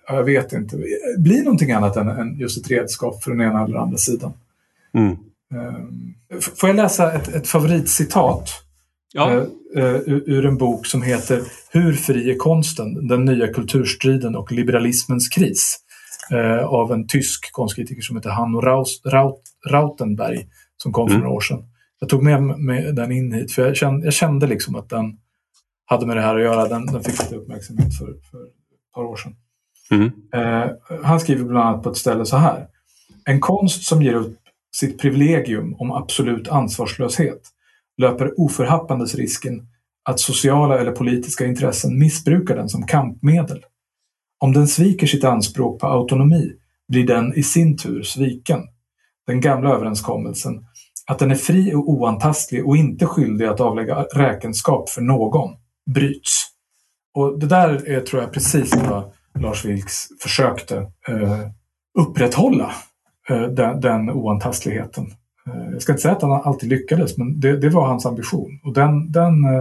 [0.08, 0.78] jag vet inte,
[1.18, 4.34] blir någonting annat än, än just ett redskap för den ena eller andra sidan.
[4.94, 5.18] Mm.
[6.60, 8.50] Får jag läsa ett, ett favoritcitat?
[9.14, 9.46] Ja.
[9.78, 11.42] Uh, ur en bok som heter
[11.72, 13.08] Hur fri är konsten?
[13.08, 15.78] Den nya kulturstriden och liberalismens kris.
[16.66, 20.48] Av en tysk konstkritiker som heter Hanno Raus, Raut, Rautenberg
[20.78, 21.24] som kom för mm.
[21.24, 21.64] några år sedan.
[22.02, 25.18] Jag tog med mig den in hit för jag kände, jag kände liksom att den
[25.86, 26.68] hade med det här att göra.
[26.68, 29.36] Den, den fick lite uppmärksamhet för, för ett par år sedan.
[29.92, 30.12] Mm.
[30.36, 30.72] Uh,
[31.04, 32.68] han skriver bland annat på ett ställe så här.
[33.26, 34.38] En konst som ger upp
[34.76, 37.42] sitt privilegium om absolut ansvarslöshet
[37.98, 39.68] löper oförhappandes risken
[40.04, 43.66] att sociala eller politiska intressen missbrukar den som kampmedel.
[44.40, 46.54] Om den sviker sitt anspråk på autonomi
[46.88, 48.60] blir den i sin tur sviken.
[49.28, 50.66] Den gamla överenskommelsen
[51.08, 55.56] att den är fri och oantastlig och inte skyldig att avlägga räkenskap för någon
[55.94, 56.48] bryts.
[57.14, 60.78] Och det där är, tror jag, precis vad Lars Vilks försökte
[61.08, 61.40] eh,
[62.00, 62.72] upprätthålla,
[63.30, 65.06] eh, den, den oantastligheten.
[65.48, 68.60] Eh, jag ska inte säga att han alltid lyckades, men det, det var hans ambition.
[68.64, 69.60] Och den, den, eh,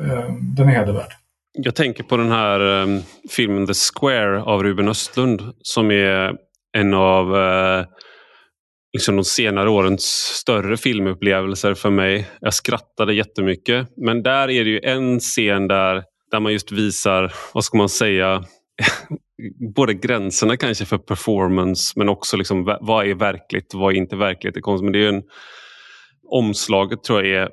[0.00, 1.12] eh den är hedervärd.
[1.58, 3.00] Jag tänker på den här eh,
[3.30, 6.36] filmen The Square av Ruben Östlund som är
[6.72, 7.86] en av eh,
[8.92, 10.02] liksom de senare årens
[10.34, 12.28] större filmupplevelser för mig.
[12.40, 13.88] Jag skrattade jättemycket.
[13.96, 17.88] Men där är det ju en scen där, där man just visar, vad ska man
[17.88, 18.44] säga,
[19.74, 24.56] både gränserna kanske för performance men också liksom, vad är verkligt, vad är inte verkligt
[24.56, 24.84] i konst.
[24.84, 25.22] Men det är en,
[26.28, 27.50] omslaget tror jag är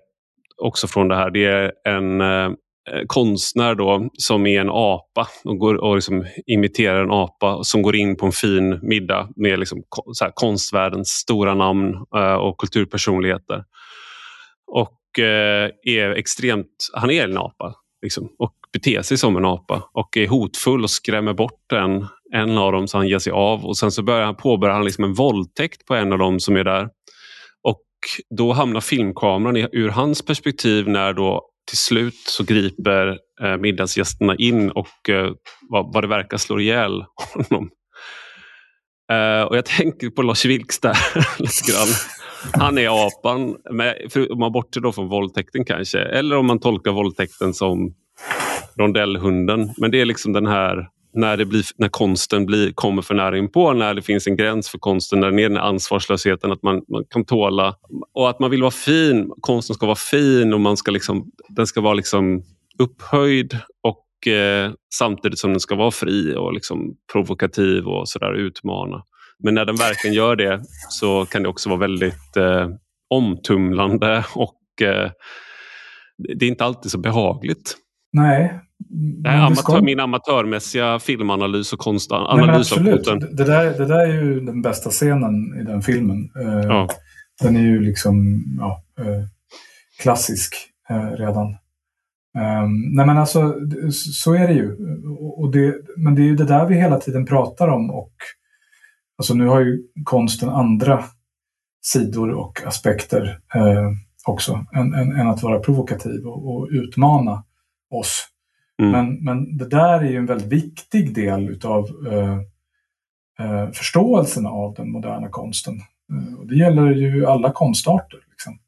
[0.62, 1.32] också från det här.
[1.32, 2.52] Det är en eh,
[2.94, 7.82] Eh, konstnär då som är en apa och, går, och liksom imiterar en apa som
[7.82, 9.84] går in på en fin middag med liksom,
[10.14, 13.64] så här, konstvärldens stora namn eh, och kulturpersonligheter.
[14.68, 19.84] Och eh, är extremt, han är en apa liksom, och beter sig som en apa
[19.94, 23.66] och är hotfull och skrämmer bort en, en av dem så han ger sig av
[23.66, 26.56] och sen så börjar han, påbörjar han liksom en våldtäkt på en av dem som
[26.56, 26.90] är där.
[27.64, 27.82] Och
[28.38, 34.36] då hamnar filmkameran i, ur hans perspektiv när då till slut så griper eh, middagsgästerna
[34.36, 35.32] in och eh,
[35.70, 37.70] vad, vad det verkar slår ihjäl honom.
[39.12, 40.98] Eh, och jag tänker på Lars Vilks där
[41.42, 41.88] lite grann.
[42.54, 46.00] Han är apan, med, för, om man bortser då från våldtäkten kanske.
[46.00, 47.94] Eller om man tolkar våldtäkten som
[48.78, 49.74] rondellhunden.
[49.78, 50.88] Men det är liksom den här
[51.20, 54.70] när, det blir, när konsten blir, kommer för nära inpå, när det finns en gräns
[54.70, 57.76] för konsten, när det är den ansvarslösheten att man, man kan tåla
[58.14, 59.32] och att man vill vara fin.
[59.42, 62.44] Konsten ska vara fin och man ska liksom, den ska vara liksom
[62.80, 69.04] upphöjd och eh, samtidigt som den ska vara fri och liksom provokativ och sådär utmana.
[69.44, 72.70] Men när den verkligen gör det så kan det också vara väldigt eh,
[73.10, 75.12] omtumlande och eh,
[76.18, 77.78] det är inte alltid så behagligt.
[78.14, 78.60] Nej.
[79.28, 82.84] Amatör, min amatörmässiga filmanalys och konstanalys av.
[82.84, 86.30] Det där, det där är ju den bästa scenen i den filmen.
[86.42, 86.88] Eh, ja.
[87.42, 89.24] Den är ju liksom ja, eh,
[90.02, 90.56] klassisk
[90.90, 91.46] eh, redan.
[92.38, 93.56] Um, nej men alltså,
[93.92, 94.76] så är det ju.
[95.38, 97.92] Och det, men det är ju det där vi hela tiden pratar om.
[97.92, 98.14] Och,
[99.18, 101.04] alltså nu har ju konsten andra
[101.82, 103.40] sidor och aspekter
[104.28, 107.44] också än, än, än, att vara provokativ och, och utmana
[107.90, 108.29] oss.
[108.80, 108.92] Mm.
[108.92, 112.40] Men, men det där är ju en väldigt viktig del utav eh,
[113.40, 115.82] eh, förståelsen av den moderna konsten.
[116.12, 118.20] Eh, och det gäller ju alla konstarter.
[118.30, 118.60] Liksom.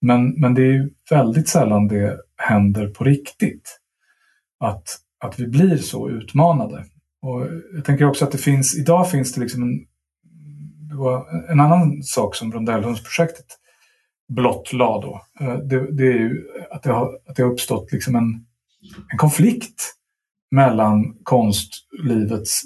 [0.00, 3.80] Men, men det är ju väldigt sällan det händer på riktigt.
[4.60, 4.88] Att,
[5.18, 6.84] att vi blir så utmanade.
[7.22, 9.86] Och jag tänker också att det finns, idag finns det liksom en,
[10.88, 13.46] det var en annan sak som Rondellhundsprojektet
[14.28, 15.20] blottlade då.
[15.40, 18.46] Eh, det, det, är ju att det har, att det har uppstått liksom en
[19.12, 19.94] en konflikt
[20.50, 22.62] mellan konstlivets,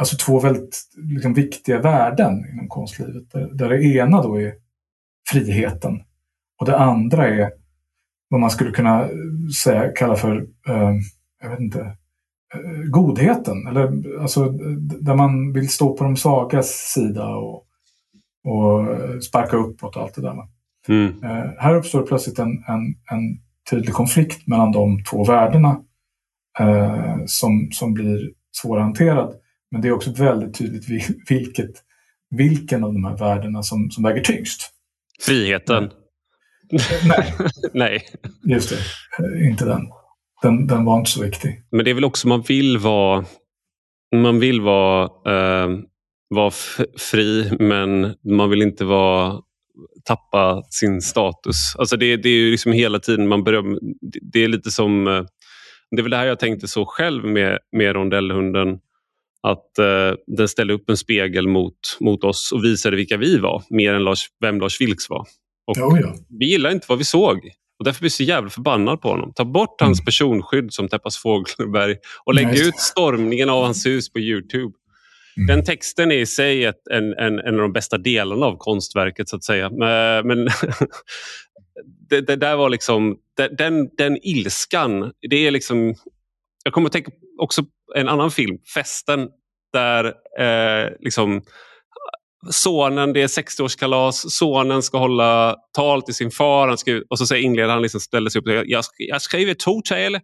[0.00, 3.30] alltså två väldigt liksom, viktiga värden inom konstlivet.
[3.32, 4.54] Där, där det ena då är
[5.30, 6.00] friheten
[6.60, 7.50] och det andra är
[8.28, 9.08] vad man skulle kunna
[9.64, 10.36] säga, kalla för,
[10.68, 10.92] eh,
[11.42, 11.80] jag vet inte,
[12.54, 13.66] eh, godheten.
[13.66, 14.48] Eller, alltså,
[15.00, 17.66] där man vill stå på de svagas sida och,
[18.44, 18.86] och
[19.24, 20.36] sparka uppåt och allt det där.
[20.88, 21.24] Mm.
[21.24, 23.38] Eh, här uppstår plötsligt en, en, en
[23.70, 25.80] tydlig konflikt mellan de två värdena
[26.58, 29.34] eh, som, som blir svårhanterad.
[29.70, 30.84] Men det är också väldigt tydligt
[31.30, 31.70] vilket,
[32.30, 34.72] vilken av de här värdena som, som väger tyngst.
[35.22, 35.84] Friheten?
[35.84, 35.90] Eh,
[37.06, 37.34] nej.
[37.74, 38.02] nej.
[38.44, 38.76] Just det,
[39.24, 39.82] eh, inte den.
[40.42, 40.66] den.
[40.66, 41.62] Den var inte så viktig.
[41.70, 43.24] Men det är väl också man vill vara
[44.14, 45.68] man vill vara, eh,
[46.28, 46.50] vara
[46.98, 49.40] fri men man vill inte vara
[50.04, 51.76] tappa sin status.
[51.78, 53.78] Alltså det, det är ju liksom hela tiden man beröm,
[54.32, 55.06] det är lite som...
[55.06, 55.24] Eh,
[55.90, 58.78] det är väl det här jag tänkte så själv med, med rondellhunden.
[59.42, 63.62] Att eh, den ställde upp en spegel mot, mot oss och visade vilka vi var,
[63.70, 65.26] mer än Lars, vem Lars Vilks var.
[65.66, 66.14] Och Oh, ja.
[66.28, 67.36] Vi gillade inte vad vi såg.
[67.78, 69.32] Och därför blir vi så jävla förbannad på honom.
[69.34, 70.04] Ta bort hans Mm.
[70.04, 74.72] personskydd som Teppas Fågelberg och lägg ut stormningen av hans hus på Youtube.
[75.36, 75.46] Mm.
[75.46, 79.28] Den texten är i sig ett, en, en, en av de bästa delarna av konstverket
[79.28, 79.66] så att säga.
[79.66, 80.48] Eh, men, men
[82.10, 85.94] det, det där var liksom, det- den, den ilskan, det är liksom...
[86.64, 89.28] Jag kommer att tänka också på en annan film, Festen,
[89.72, 90.04] där
[90.40, 91.42] eh, liksom
[92.50, 97.26] sonen, det är 60-årskalas, sonen ska hålla tal till sin far han ska, och så
[97.26, 100.18] säger inleder han, liksom, ställer sig upp och säger jag, jag skriver två tal.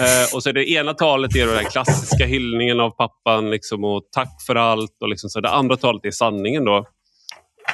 [0.00, 4.42] Eh, och så det ena talet är den klassiska hyllningen av pappan liksom, och tack
[4.46, 4.96] för allt.
[5.00, 6.64] Och liksom, så det andra talet är sanningen.
[6.64, 6.86] Då.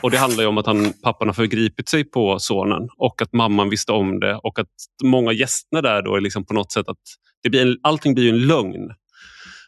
[0.03, 3.33] Och Det handlar ju om att han, pappan har förgripit sig på sonen och att
[3.33, 6.89] mamman visste om det och att många gästerna där då är liksom på något sätt
[6.89, 6.97] att
[7.43, 8.91] det blir en, allting blir en lögn.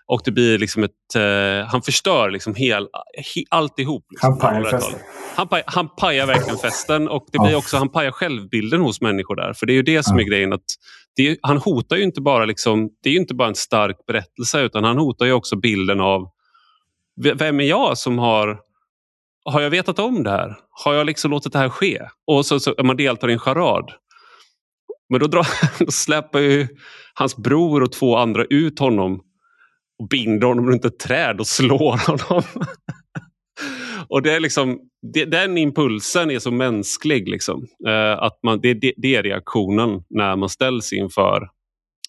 [0.07, 1.15] Och det blir liksom ett...
[1.17, 4.05] Eh, han förstör liksom hel, he, alltihop.
[4.11, 5.01] Liksom, Han pajar festen.
[5.37, 9.37] Han, paj, han pajar verkligen festen och det blir också, han pajar självbilden hos människor
[9.37, 9.53] där.
[9.53, 10.53] För det är ju det som är grejen.
[10.53, 10.65] att
[11.23, 14.61] det Han hotar ju inte bara liksom, det är ju inte bara en stark berättelse
[14.61, 16.31] utan han hotar ju också bilden av
[17.17, 18.61] vem är jag som har
[19.45, 20.57] har jag vetat om det här?
[20.71, 22.03] Har jag liksom låtit det här ske?
[22.27, 23.93] Och så, så man deltar i en charad.
[25.09, 25.47] Men då, drar,
[25.85, 26.69] då släpar ju
[27.15, 29.21] hans bror och två andra ut honom
[29.99, 32.43] och binder honom runt ett träd och slår honom.
[34.09, 34.79] och det är liksom,
[35.13, 37.29] det, Den impulsen är så mänsklig.
[37.29, 37.67] Liksom.
[37.87, 41.43] Eh, att man, det, det, det är reaktionen när man ställs inför,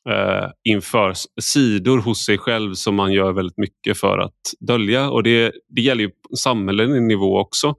[0.09, 5.09] eh, inför sidor hos sig själv som man gör väldigt mycket för att dölja.
[5.09, 7.75] Och Det, det gäller ju samhällelig nivå också.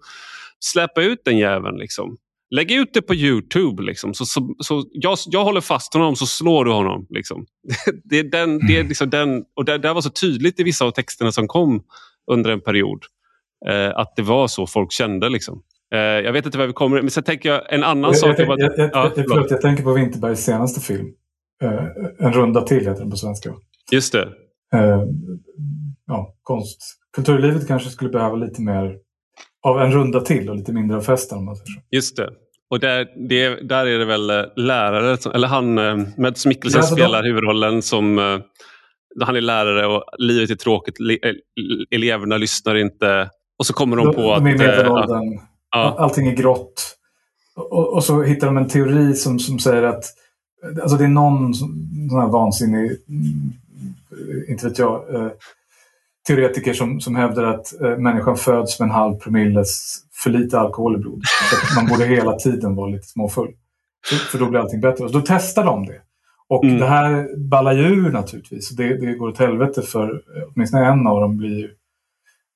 [0.60, 1.78] Släppa ut den jäveln.
[1.78, 2.16] Liksom.
[2.54, 3.82] Lägg ut det på Youtube.
[3.82, 4.14] Liksom.
[4.14, 7.06] Så, så, så jag, jag håller fast honom så slår du honom.
[7.10, 7.46] Liksom.
[8.04, 10.84] Det, är den, det är liksom den, och det, det var så tydligt i vissa
[10.84, 11.82] av texterna som kom
[12.30, 13.04] under en period.
[13.68, 15.28] Eh, att det var så folk kände.
[15.28, 15.62] Liksom.
[15.94, 18.38] Eh, jag vet inte var vi kommer, men sen tänker jag en annan Jag, sak.
[18.38, 19.50] jag, jag, jag, ja, förlåt.
[19.50, 21.06] jag tänker på Winterbergs senaste film.
[21.62, 21.84] Eh,
[22.26, 23.50] en runda till heter den på svenska.
[23.92, 24.28] Just det.
[26.06, 26.78] Ja, konst.
[27.16, 28.96] Kulturlivet kanske skulle behöva lite mer
[29.66, 31.80] av en runda till och lite mindre av festen om man säger så.
[31.90, 32.30] Just det.
[32.70, 35.74] Och där, det, där är det väl lärare, eller han,
[36.18, 38.18] Mads Mikkelsen Ja, de- spelar huvudrollen som
[39.20, 41.18] han är lärare och livet är tråkigt, le,
[41.90, 43.30] eleverna lyssnar inte.
[43.62, 44.42] Och så kommer de, De, på de att...
[44.42, 45.38] är i eh, medelåldern.
[45.72, 46.96] ja, Allting är grått.
[47.56, 50.04] Och, och så hittar de en teori som, som säger att
[50.82, 53.52] alltså det är någon sån här vansinnig, mm,
[54.48, 55.30] inte vet jag, eh,
[56.26, 60.94] teoretiker som, som hävdar att eh, människan föds med en halv promilles för lite alkohol
[60.94, 61.22] i blodet.
[61.76, 63.52] Man borde hela tiden vara lite småfull.
[64.06, 65.04] För, för då blir allting bättre.
[65.04, 66.00] Och då testar de det.
[66.48, 66.78] Och Mm.
[66.78, 68.70] det här ballar ju ur naturligtvis.
[68.70, 71.70] Det, det går åt helvete för eh, åtminstone en av dem blir ju,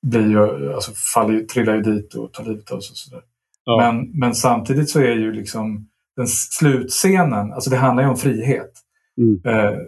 [0.09, 2.93] blir ju, alltså faller, trillar ju dit och tar livet av sig.
[2.93, 3.21] Och sådär.
[3.65, 3.77] Ja.
[3.77, 8.71] Men, men samtidigt så är ju liksom den slutscenen, alltså det handlar ju om frihet.
[9.17, 9.41] Mm.
[9.45, 9.79] Eh,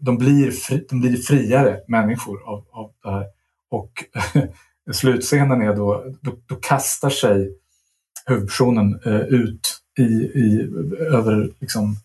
[0.00, 3.26] de, blir fri, de blir friare människor av, av det här.
[3.70, 4.04] Och
[4.92, 7.54] slutscenen är då, då, då kastar sig
[8.26, 9.60] huvudpersonen eh, ut
[9.98, 10.70] i, i,
[11.00, 11.96] över, liksom,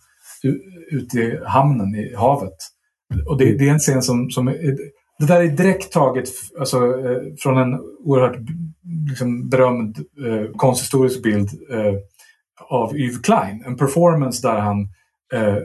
[0.91, 2.57] ut i hamnen, i havet.
[3.27, 4.77] Och det, det är en scen som, som är,
[5.19, 8.37] det där är direkt taget alltså, eh, från en oerhört
[9.09, 11.93] liksom, berömd eh, konsthistorisk bild eh,
[12.69, 13.63] av Yves Klein.
[13.65, 14.81] En performance där han,
[15.33, 15.57] eh,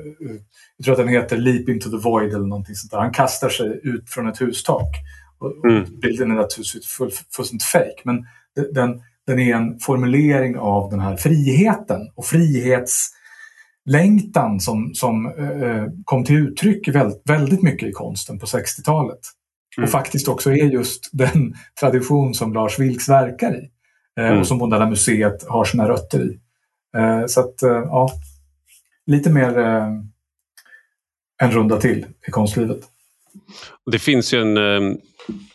[0.77, 2.99] jag tror att den heter Leap into the void eller någonting sånt där.
[2.99, 4.89] Han kastar sig ut från ett hustak.
[5.39, 6.01] Och, och Mm.
[6.01, 7.95] Bilden är naturligtvis full, fullständigt fake.
[8.05, 8.17] Men
[8.57, 15.85] de- den, den är en formulering av den här friheten och frihetslängtan som, som eh,
[16.05, 19.19] kom till uttryck väldigt, väldigt mycket i konsten på 60-talet.
[19.77, 19.85] Mm.
[19.85, 23.71] Och faktiskt också är just den tradition som Lars Vilks verkar i.
[24.21, 24.41] Eh, Mm.
[24.41, 26.39] Och som Moderna Museet har sina rötter i.
[26.97, 28.11] Eh, så att, eh, ja.
[29.07, 29.59] Lite mer
[31.43, 32.81] en runda till i konstlivet.
[33.91, 34.55] Det finns ju en...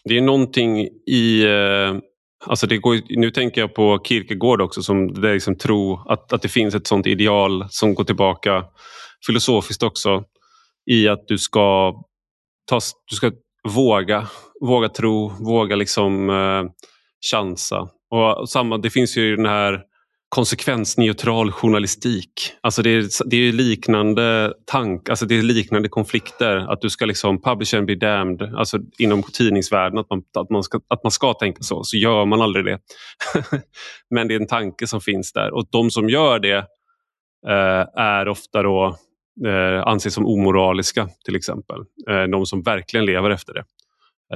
[0.03, 1.45] Det är någonting i...
[2.45, 6.33] Alltså det går, nu tänker jag på Kierkegaard också, som det är liksom tro att,
[6.33, 8.65] att det finns ett sånt ideal som går tillbaka
[9.25, 10.23] filosofiskt också
[10.91, 11.93] i att du ska,
[12.69, 13.31] ta, du ska
[13.67, 14.27] våga,
[14.61, 16.63] våga tro, våga liksom eh,
[17.31, 17.89] chansa.
[18.09, 19.81] Och, samma, det finns ju den här
[20.29, 22.53] konsekvensneutral journalistik.
[22.61, 26.57] Alltså det, är, det är liknande tank, alltså det är liknande konflikter.
[26.57, 30.63] Att du ska liksom publish and be damned, alltså inom tidningsvärlden, att man, att, man
[30.63, 31.83] ska, att man ska tänka så.
[31.83, 32.79] Så gör man aldrig det.
[34.09, 36.57] Men det är en tanke som finns där och de som gör det
[37.47, 38.97] eh, är ofta då
[39.45, 41.79] eh, anses som omoraliska till exempel.
[42.09, 43.63] Eh, de som verkligen lever efter det.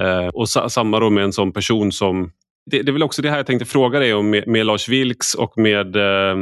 [0.00, 2.32] Eh, och sa, samma då med en sån person som...
[2.70, 4.88] Det, det är väl också det här jag tänkte fråga dig om med, med Lars
[4.88, 6.36] Vilks och med eh,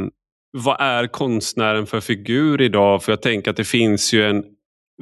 [0.51, 3.03] vad är konstnären för figur idag?
[3.03, 4.43] För jag tänker att det finns ju en...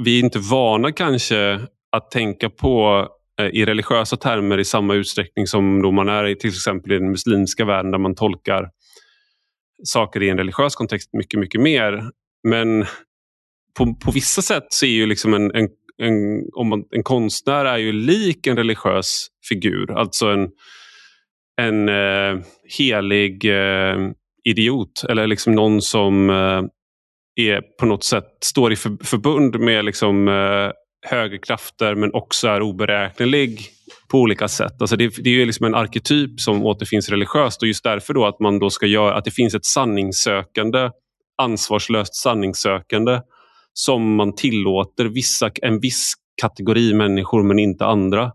[0.03, 1.59] Vi är inte vana kanske
[1.91, 3.07] att tänka på
[3.39, 6.99] eh, i religiösa termer i samma utsträckning som då man är i till exempel i
[6.99, 8.69] den muslimska världen där man tolkar
[9.83, 12.03] saker i en religiös kontext mycket, mycket mer.
[12.43, 12.85] Men
[13.77, 17.65] på, på vissa sätt så är ju liksom en, en, en, om man, en konstnär
[17.65, 19.91] är ju lik en religiös figur.
[19.91, 20.49] Alltså en,
[21.61, 22.45] en eh,
[22.77, 23.97] helig eh,
[24.43, 26.63] idiot eller liksom någon som eh,
[27.35, 30.71] är på något sätt står i för, förbund med liksom, eh,
[31.09, 33.69] högre krafter men också är oberäknelig
[34.11, 34.73] på olika sätt.
[34.79, 38.39] Alltså det, det är liksom en arketyp som återfinns religiöst och just därför då att
[38.39, 40.89] man då ska göra att det finns ett sanningssökande,
[41.37, 43.19] ansvarslöst sanningssökande
[43.77, 48.31] som man tillåter vissa, en viss kategori människor men inte andra.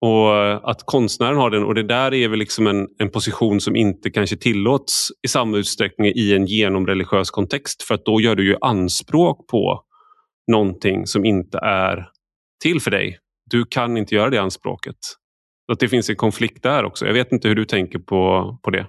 [0.00, 3.60] Och eh, Att konstnären har den och det där är väl liksom en, en position
[3.60, 8.36] som inte kanske tillåts i samma utsträckning i en genomreligiös kontext för att då gör
[8.36, 9.82] du ju anspråk på
[10.52, 12.08] någonting som inte är
[12.62, 13.18] till för dig.
[13.50, 14.96] Du kan inte göra det anspråket.
[15.66, 17.06] Så att det finns en konflikt där också.
[17.06, 18.86] Jag vet inte hur du tänker på, på det.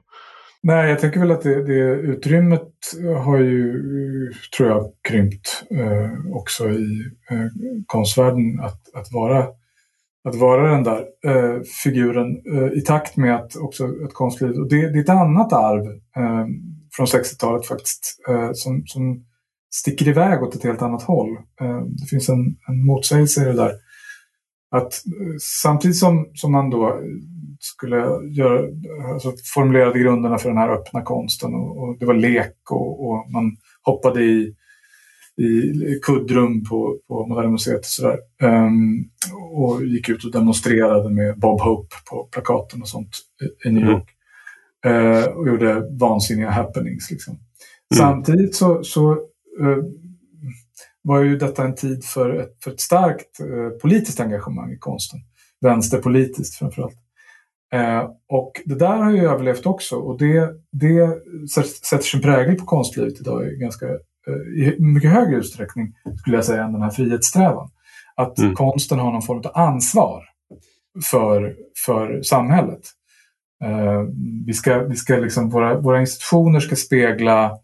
[0.63, 2.69] Nej, jag tänker väl att det, det utrymmet
[3.23, 3.83] har ju,
[4.57, 7.47] tror jag, krympt eh, också i eh,
[7.85, 8.59] konstvärlden.
[8.59, 9.47] Att, att, vara,
[10.23, 14.51] att vara den där eh, figuren eh, i takt med att också ett konstliv.
[14.51, 15.85] Och det, det är ett annat arv
[16.17, 16.45] eh,
[16.95, 19.25] från 60-talet faktiskt eh, som, som
[19.73, 21.29] sticker iväg åt ett helt annat håll.
[21.61, 23.71] Eh, det finns en, en motsägelse i det där.
[24.71, 27.01] Att eh, samtidigt som, som man då
[27.61, 27.95] skulle
[28.29, 28.67] göra,
[29.13, 33.31] alltså formulerade grunderna för den här öppna konsten och, och det var lek och, och,
[33.31, 34.55] man hoppade i,
[35.37, 38.17] i kuddrum på, på Moderna Museet och sådär.
[38.43, 39.09] Um,
[39.51, 43.09] och gick ut och demonstrerade med Bob Hope på plakaten och sånt
[43.41, 43.93] i, i New mm.
[43.95, 44.09] York.
[44.85, 45.17] Mm.
[45.17, 47.11] Uh, och gjorde vansinniga happenings.
[47.11, 47.33] Liksom.
[47.33, 47.43] Mm.
[47.95, 49.11] Samtidigt så, så
[49.61, 49.83] uh,
[51.01, 55.19] var ju detta en tid för ett, för ett starkt uh, politiskt engagemang i konsten.
[55.61, 57.00] Vänsterpolitiskt framförallt.
[57.73, 61.17] Eh, och det där har ju överlevt också och det, det
[61.85, 63.85] sätter sin prägel på konstlivet idag i ganska
[64.27, 67.69] eh, i mycket högre utsträckning skulle jag säga än den här frihetssträvan.
[68.15, 68.55] Att mm.
[68.55, 70.23] konsten har någon form av ansvar
[71.03, 71.55] för,
[71.85, 72.81] för samhället.
[73.63, 74.01] Eh,
[74.45, 77.57] vi ska, vi ska liksom, våra, våra institutioner ska spegla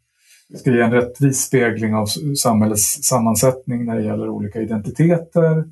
[0.55, 2.05] ska ge en rättvis spegling av
[2.37, 5.63] samhällets sammansättning när det gäller olika identiteter.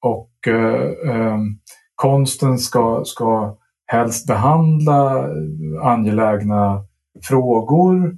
[0.00, 1.38] Och eh,
[1.94, 3.56] konsten ska, ska
[3.86, 5.28] helst behandla
[5.82, 6.84] angelägna
[7.22, 8.16] frågor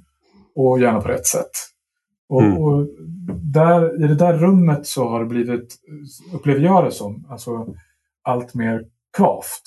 [0.55, 1.51] och gärna på rätt sätt.
[2.29, 2.57] Och, mm.
[2.57, 2.87] och,
[3.53, 5.75] där, I det där rummet så har det blivit,
[6.33, 7.67] upplever jag det som, alltså,
[8.23, 8.85] allt mer
[9.17, 9.63] kvavt.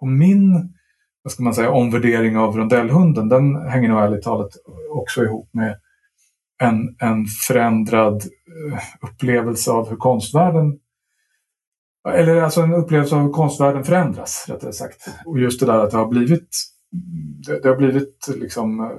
[0.00, 0.72] Och min
[1.22, 4.50] vad ska man säga, omvärdering av rondellhunden, den hänger nog ärligt talat
[4.90, 5.78] också ihop med
[6.62, 10.78] en, en förändrad eh, upplevelse av hur konstvärlden
[12.08, 15.08] eller alltså en upplevelse av hur konstvärlden förändras, rättare sagt.
[15.26, 16.48] Och just det där att det har blivit,
[17.46, 18.98] det, det har blivit liksom,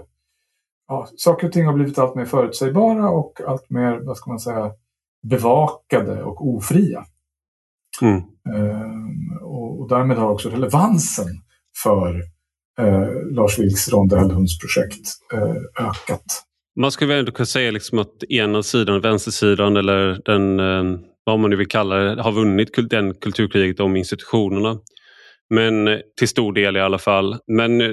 [0.88, 4.40] ja, saker och ting har blivit allt mer förutsägbara och allt mer, vad ska man
[4.40, 4.72] säga,
[5.28, 7.06] bevakade och ofria.
[8.02, 8.22] Mm.
[8.56, 11.28] Ehm, och, och, därmed har också relevansen
[11.84, 12.22] för
[12.80, 16.44] eh, Lars Vilks rondellhundsprojekt eh, ökat.
[16.76, 21.40] Man skulle väl ändå kunna säga liksom att ena sidan, vänstersidan eller den eh vad
[21.40, 24.78] man nu vill kalla det, har vunnit den kulturkriget om institutionerna.
[25.50, 27.38] Men eh, till stor del i alla fall.
[27.48, 27.92] Men eh,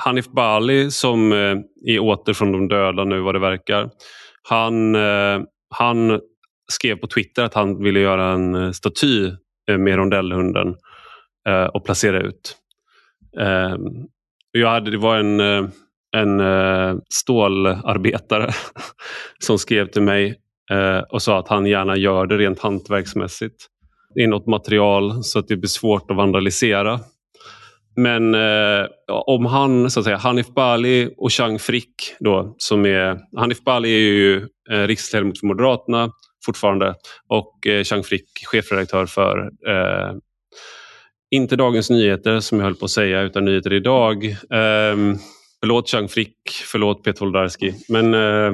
[0.00, 1.56] Hanif Bali som eh,
[1.94, 3.90] är åter från de döda nu vad det verkar.
[4.42, 4.94] Han,
[5.74, 6.20] han
[6.72, 9.30] skrev på Twitter att han ville göra en staty
[9.78, 10.74] med rondellhunden
[11.72, 12.56] och placera ut.
[13.40, 13.80] Ehm,
[14.52, 15.40] jag hade, det var en,
[16.16, 16.40] en
[17.08, 18.52] stålarbetare
[19.38, 20.40] som skrev till mig
[20.70, 23.66] Eh, och sa att han gärna gör det rent hantverksmässigt
[24.20, 27.00] i något material så att det blir svårt att vandalisera.
[27.96, 33.18] Men eh, om han, så att säga, Hanif Bali och Chang Frick då, som är,
[33.36, 34.36] Hanif Bali är ju
[34.70, 36.10] eh, riksdagsledamot för Moderaterna
[36.46, 36.94] fortfarande
[37.28, 40.14] och eh, Chang Frick chefredaktör för eh,
[41.30, 44.24] inte Dagens Nyheter som jag höll på att säga utan Nyheter idag.
[44.24, 45.16] Eh,
[45.60, 47.74] förlåt Chang Frick, förlåt Peter Wolodarski.
[47.88, 48.52] Men eh,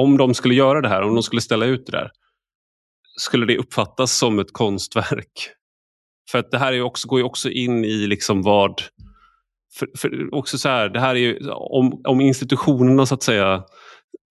[0.00, 2.10] om de skulle göra det här, om de skulle ställa ut det där,
[3.16, 5.32] skulle det uppfattas som ett konstverk?
[6.30, 8.82] För att det här är också, går ju också in i liksom vad...
[9.78, 13.64] För, för också så här, det här är ju, om, om institutionerna så att säga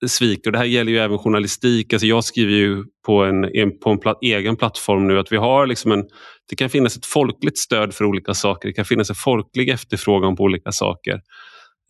[0.08, 0.52] sviker.
[0.52, 1.94] Det här gäller ju även journalistik.
[1.94, 5.38] Alltså jag skriver ju på en, en på en plat, egen plattform nu att vi
[5.38, 6.04] har liksom en,
[6.50, 8.68] det kan finnas ett folkligt stöd för olika saker.
[8.70, 11.14] Det kan finnas en folklig efterfrågan på olika saker.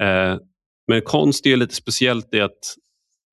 [0.01, 0.37] Eh,
[0.87, 2.59] men konst är lite speciellt i att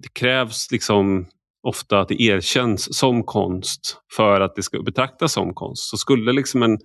[0.02, 1.26] det krävs liksom
[1.62, 5.82] ofta att det erkänns som konst för att det ska betraktas som konst.
[5.82, 6.78] Så skulle liksom en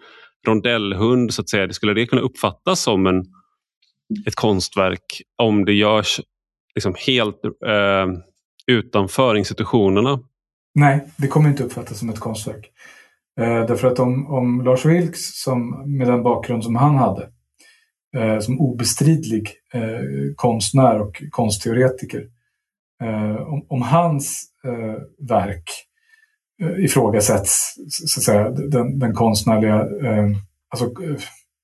[0.48, 3.20] rondellhund, så att säga, det skulle det kunna uppfattas som en,
[4.28, 6.22] ett konstverk om det görs
[6.76, 8.08] liksom helt eh,
[8.68, 10.20] utanför institutionerna?
[10.76, 12.72] Nej, det kommer inte uppfattas som ett konstverk.
[13.40, 17.30] Eh, därför att om, om Lars Vilks, som, med den bakgrund som han hade,
[18.18, 20.02] eh, som obestridlig eh,
[20.36, 22.26] konstnär och konstteoretiker, eh,
[23.02, 25.70] Eh, om, om, hans eh, verk
[26.62, 30.28] eh, ifrågasätts, så att säga, den, den konstnärliga, eh,
[30.70, 31.18] alltså eh,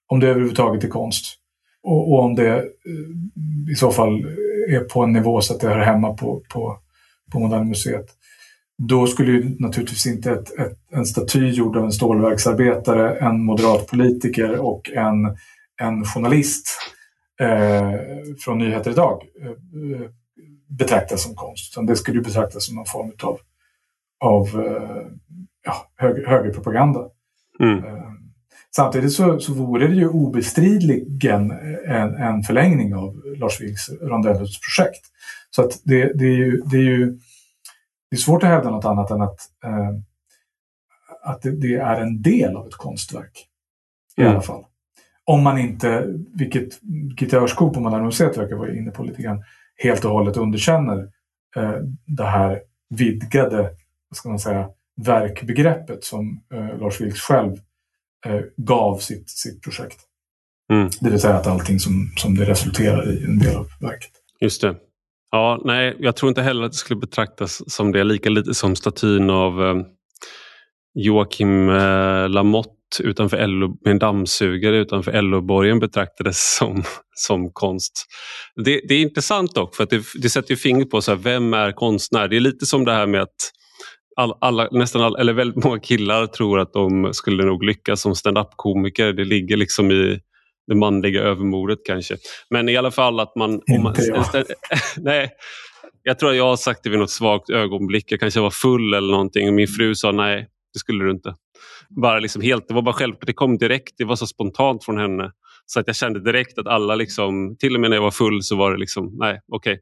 [0.07, 1.35] om det överhuvudtaget är konst.
[1.83, 4.25] Och, och om det eh, i så fall
[4.69, 6.79] är på en nivå så att det hör hemma på, på,
[7.31, 8.05] på Moderna Museet.
[8.77, 13.87] Då skulle ju naturligtvis inte ett, ett, en staty gjord av en stålverksarbetare, en moderat
[13.87, 15.37] politiker och en,
[15.81, 16.67] en journalist
[17.41, 17.93] eh,
[18.39, 19.51] från Nyheter idag eh,
[20.67, 21.73] betraktas som konst.
[21.73, 23.39] Utan det skulle betraktas som någon form av,
[24.19, 25.07] av eh,
[25.65, 27.09] ja, höger, högerpropaganda.
[27.59, 27.85] Mm.
[27.85, 28.07] Eh,
[28.77, 31.51] Samtidigt så, så vore det ju obestridligen
[31.85, 35.05] en, en förlängning av Lars Vilks Rondellos projekt.
[35.49, 37.19] Så att det, det, är ju, det, är ju
[38.09, 39.89] det är svårt att hävda något annat än att, eh,
[41.23, 43.47] att det, det, är en del av ett konstverk.
[44.17, 44.33] I mm.
[44.33, 44.63] alla fall.
[45.25, 46.79] Om man inte, vilket
[47.19, 49.43] Gitta Örskog på Moderna Museet verkar vara inne på lite grann,
[49.77, 50.97] helt och hållet underkänner
[51.55, 51.75] eh,
[52.05, 53.69] det här vidgade,
[54.15, 54.69] ska man säga,
[55.01, 57.51] verkbegreppet som eh, Lars Vilks själv
[58.25, 59.99] eh, gav sitt, sitt projekt.
[60.71, 60.89] Mm.
[61.01, 64.11] Det vill säga att allting som, som det resulterar i en del av verket.
[64.39, 64.75] Just det.
[65.31, 68.75] Ja, nej, jag tror inte heller att det skulle betraktas som det, lika lite som
[68.75, 69.75] statyn av eh,
[70.93, 76.83] Joakim eh, Lamotte utanför LO, med en dammsugare utanför LO-borgen betraktades som,
[77.15, 78.05] som konst.
[78.65, 81.53] Det, det, är intressant dock för att det, det sätter fingret på så här, vem
[81.53, 82.27] är konstnär.
[82.27, 83.51] Det är lite som det här med att
[84.15, 88.15] all, alla, nästan all, eller väldigt många killar tror att de skulle nog lyckas som
[88.15, 89.13] stand-up-komiker.
[89.13, 90.19] Det ligger liksom i
[90.67, 92.17] det manliga övermodet kanske.
[92.49, 93.61] Men i alla fall att man...
[93.71, 93.95] Om man
[94.97, 95.29] nej,
[96.03, 98.11] jag tror att jag har sagt det vid något svagt ögonblick.
[98.11, 99.55] Jag kanske var full eller någonting.
[99.55, 101.35] Min fru sa nej, det skulle du inte.
[101.89, 104.97] Bara liksom helt, det var bara självklart, det kom direkt, det var så spontant från
[104.97, 105.31] henne.
[105.65, 108.43] Så att jag kände direkt att alla, liksom, till och med när jag var full
[108.43, 109.79] så var det liksom, nej okej.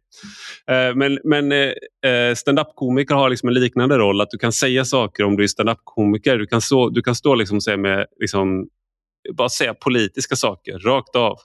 [0.68, 0.76] Okay.
[0.76, 4.86] Eh, men men eh, eh, stand-up-komiker har liksom en liknande roll, att du kan säga
[4.86, 6.38] saker om du är stand-up-komiker.
[6.38, 8.68] Du kan stå, du kan stå liksom säga med, liksom,
[9.38, 11.38] bara säga politiska saker rakt av.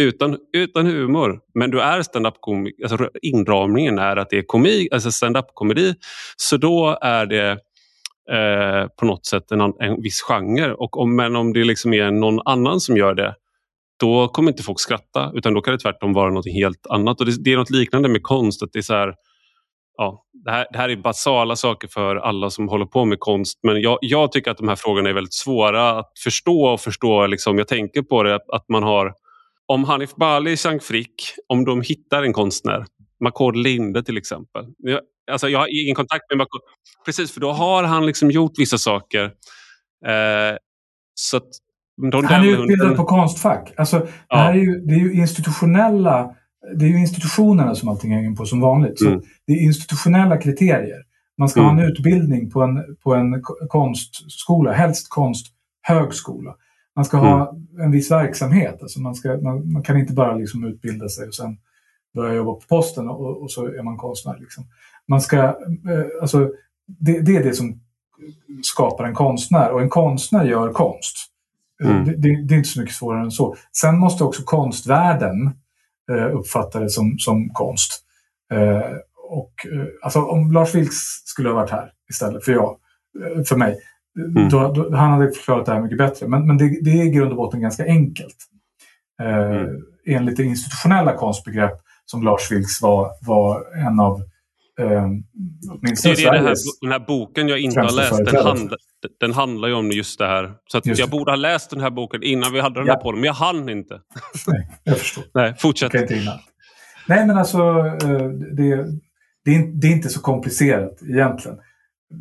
[0.00, 1.40] Utan, utan humor.
[1.54, 2.82] Men du är standup-komiker.
[2.82, 5.94] Alltså, inramningen är att det är komik, alltså stand-up-komedi.
[6.36, 7.58] Så då är det
[8.32, 10.72] eh, på något sätt en, en viss genre.
[10.72, 13.34] Och om, men om det liksom är någon annan som gör det
[13.98, 17.20] då kommer inte folk skratta utan då kan det tvärtom vara något helt annat.
[17.20, 18.62] Och det, det är något liknande med konst.
[18.62, 19.14] Att det, är så här,
[19.96, 23.58] ja, det, här, det här är basala saker för alla som håller på med konst
[23.62, 27.26] men jag, jag tycker att de här frågorna är väldigt svåra att förstå och förstå.
[27.26, 29.14] Liksom, jag tänker på det att man har
[29.68, 31.14] om Hanif Bali, Jean Frick,
[31.46, 32.84] om de hittar en konstnär,
[33.20, 34.64] Makord Linde till exempel.
[34.78, 35.00] Jag,
[35.30, 36.60] alltså jag har ingen kontakt med Makord.
[37.04, 39.24] Precis, för då har han liksom gjort vissa saker.
[40.06, 40.56] Eh,
[41.14, 41.40] så
[42.12, 43.72] han är utbildad på Konstfack.
[43.76, 46.34] Alltså, det, här är ju, det är ju institutionella
[46.74, 48.98] det är ju institutionerna som allting hänger på som vanligt.
[48.98, 49.22] Så mm.
[49.46, 51.02] Det är institutionella kriterier.
[51.38, 51.74] Man ska mm.
[51.74, 56.54] ha en utbildning på en, på en konstskola, helst konsthögskola.
[56.96, 57.30] Man ska mm.
[57.30, 58.82] ha en viss verksamhet.
[58.82, 61.58] Alltså man, ska, man, man, kan inte bara liksom utbilda sig och sen
[62.16, 64.36] börja jobba på posten och, och så är man konstnär.
[64.40, 64.64] Liksom.
[65.08, 66.50] Man ska, eh, alltså,
[66.86, 67.80] det, det är det som
[68.62, 71.16] skapar en konstnär och en konstnär gör konst.
[71.84, 72.04] Mm.
[72.04, 73.56] Det, det, det, är inte så mycket svårare än så.
[73.72, 75.50] Sen måste också konstvärlden
[76.10, 78.02] eh, uppfatta det som, som konst.
[78.52, 78.96] Eh,
[79.28, 82.76] och, eh, alltså, om Lars Vilks skulle ha varit här istället för jag,
[83.24, 83.78] eh, för mig,
[84.18, 84.48] mm.
[84.48, 86.28] då, då, han hade förklarat det här mycket bättre.
[86.28, 88.36] Men, men det, det är i grund och botten ganska enkelt.
[89.22, 89.82] Eh, mm.
[90.06, 94.22] Enligt det institutionella konstbegrepp som Lars Vilks var, var en av
[94.80, 95.06] eh,
[95.70, 98.78] åtminstone det är det, här, den här boken jag inte har läst, den handlar,
[99.20, 100.54] den handlar ju om just det här.
[100.66, 102.92] Så att jag borde ha läst den här boken innan vi hade den ja.
[102.92, 104.00] här podden, men jag hann inte.
[104.46, 105.24] Nej, jag förstår.
[105.34, 105.92] Nej, fortsätt.
[107.08, 107.58] Nej, men alltså
[108.02, 108.86] eh, det,
[109.44, 111.58] det, är, det är inte så komplicerat egentligen.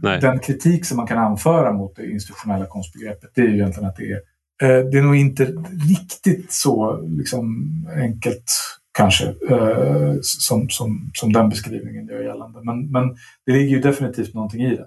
[0.01, 0.21] Nej.
[0.21, 3.95] Den kritik som man kan anföra mot det institutionella konstbegreppet det är ju egentligen att
[3.95, 4.19] det är,
[4.61, 5.45] eh, det är nog inte
[5.89, 8.51] riktigt så liksom, enkelt
[8.97, 12.59] kanske, eh, som, som, som den beskrivningen gör gällande.
[12.63, 14.85] Men, men det ligger ju definitivt någonting i det.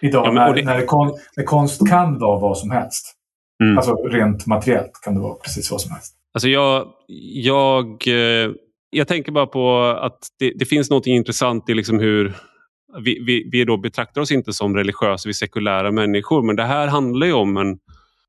[0.00, 0.64] Idag ja, när, det...
[0.64, 3.14] När, kon, när konst kan vara vad som helst.
[3.62, 3.78] Mm.
[3.78, 6.14] Alltså rent materiellt kan det vara precis vad som helst.
[6.34, 6.86] Alltså jag,
[7.34, 8.50] jag, eh,
[8.90, 12.36] jag tänker bara på att det, det finns något intressant i liksom hur
[13.04, 16.42] vi, vi, vi då betraktar oss inte som religiösa, vi är sekulära människor.
[16.42, 17.78] Men det här handlar ju om en...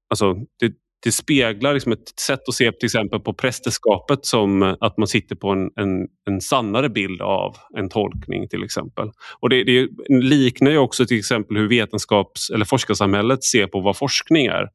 [0.10, 0.73] Alltså, det,
[1.03, 5.07] det speglar liksom ett sätt att se till exempel på prästerskapet som eh, att man
[5.07, 9.11] sitter på en, en, en sannare bild av en tolkning till exempel.
[9.39, 13.97] Och det, det liknar ju också till exempel hur vetenskaps eller forskarsamhället ser på vad
[13.97, 14.67] forskning är.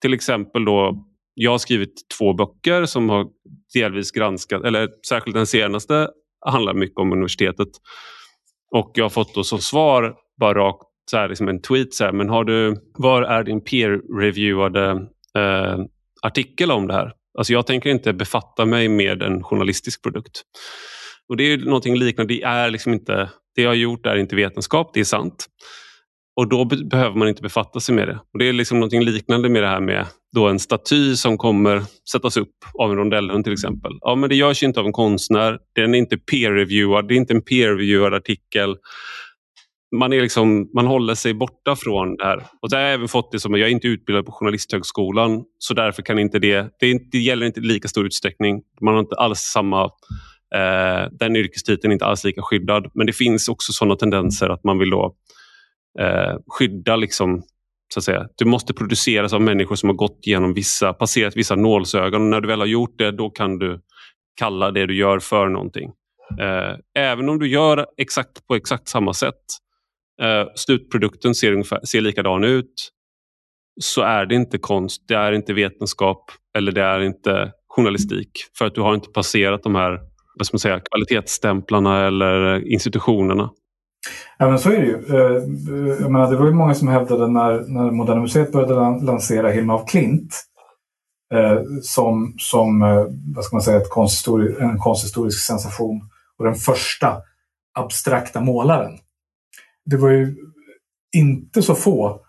[0.00, 3.26] Till exempel då, jag har skrivit två böcker som har
[3.74, 6.08] delvis granskat, eller särskilt den senaste
[6.46, 7.68] handlar mycket om universitetet.
[8.74, 12.04] Och jag har fått då som svar bara rakt så här, liksom en tweet så
[12.04, 15.06] här, men har du, var är din peer-reviewade
[15.38, 15.78] eh,
[16.22, 17.12] artikel om det här.
[17.38, 20.42] Alltså jag tänker inte befatta mig med en journalistisk produkt.
[21.28, 22.34] Och Det är någonting liknande.
[22.34, 25.46] Det, är liksom inte, det jag har gjort är inte vetenskap, det är sant.
[26.36, 28.18] Och då be behöver man inte befatta sig med det.
[28.32, 31.82] Och Det är liksom någonting liknande med det här med då en staty som kommer
[32.12, 33.92] sättas upp av en rondellhund till exempel.
[34.00, 35.58] Ja, men det görs inte av en konstnär.
[35.74, 37.08] Den är inte peer-reviewad.
[37.08, 38.76] Det är inte en peer-reviewad artikel
[39.92, 42.46] man, är liksom, man håller sig borta från det här.
[42.62, 45.44] Och det har jag även fått det som att jag är inte utbildad på Journalisthögskolan
[45.58, 48.62] så därför kan inte det, det, inte, det gäller inte i lika stor utsträckning.
[48.80, 49.84] Man har inte alls samma,
[50.54, 52.90] eh, den yrkestiteln är inte alls lika skyddad.
[52.94, 55.14] Men det finns också sådana tendenser att man vill då
[56.00, 57.42] eh, skydda liksom,
[57.94, 58.28] så att säga.
[58.38, 62.22] Det måste produceras av människor som har gått igenom vissa, passerat vissa nålsögon.
[62.22, 63.80] Och när du väl har gjort det, då kan du
[64.36, 65.90] kalla det du gör för någonting.
[66.40, 69.34] Eh, även om du gör exakt på exakt samma sätt
[70.22, 72.90] eh, slutprodukten ser, ungefär, ser likadan ut
[73.80, 78.30] så är det inte konst, det är inte vetenskap eller det är inte journalistik.
[78.58, 80.00] För att du har inte passerat de här
[80.38, 83.50] vad ska man säga, kvalitetsstämplarna eller institutionerna.
[84.38, 84.94] Ja, men så är det ju.
[84.94, 85.42] Eh,
[86.00, 89.74] jag menar, det var ju många som hävdade när, när Moderna Museet började lansera Hilma
[89.74, 90.42] af Klint
[91.34, 93.04] eh, som, som eh,
[93.34, 96.00] vad ska man säga, ett konsthistori en konsthistorisk sensation
[96.38, 97.16] och den första
[97.74, 98.98] abstrakta målaren
[99.84, 100.36] det var ju
[101.12, 102.20] inte så få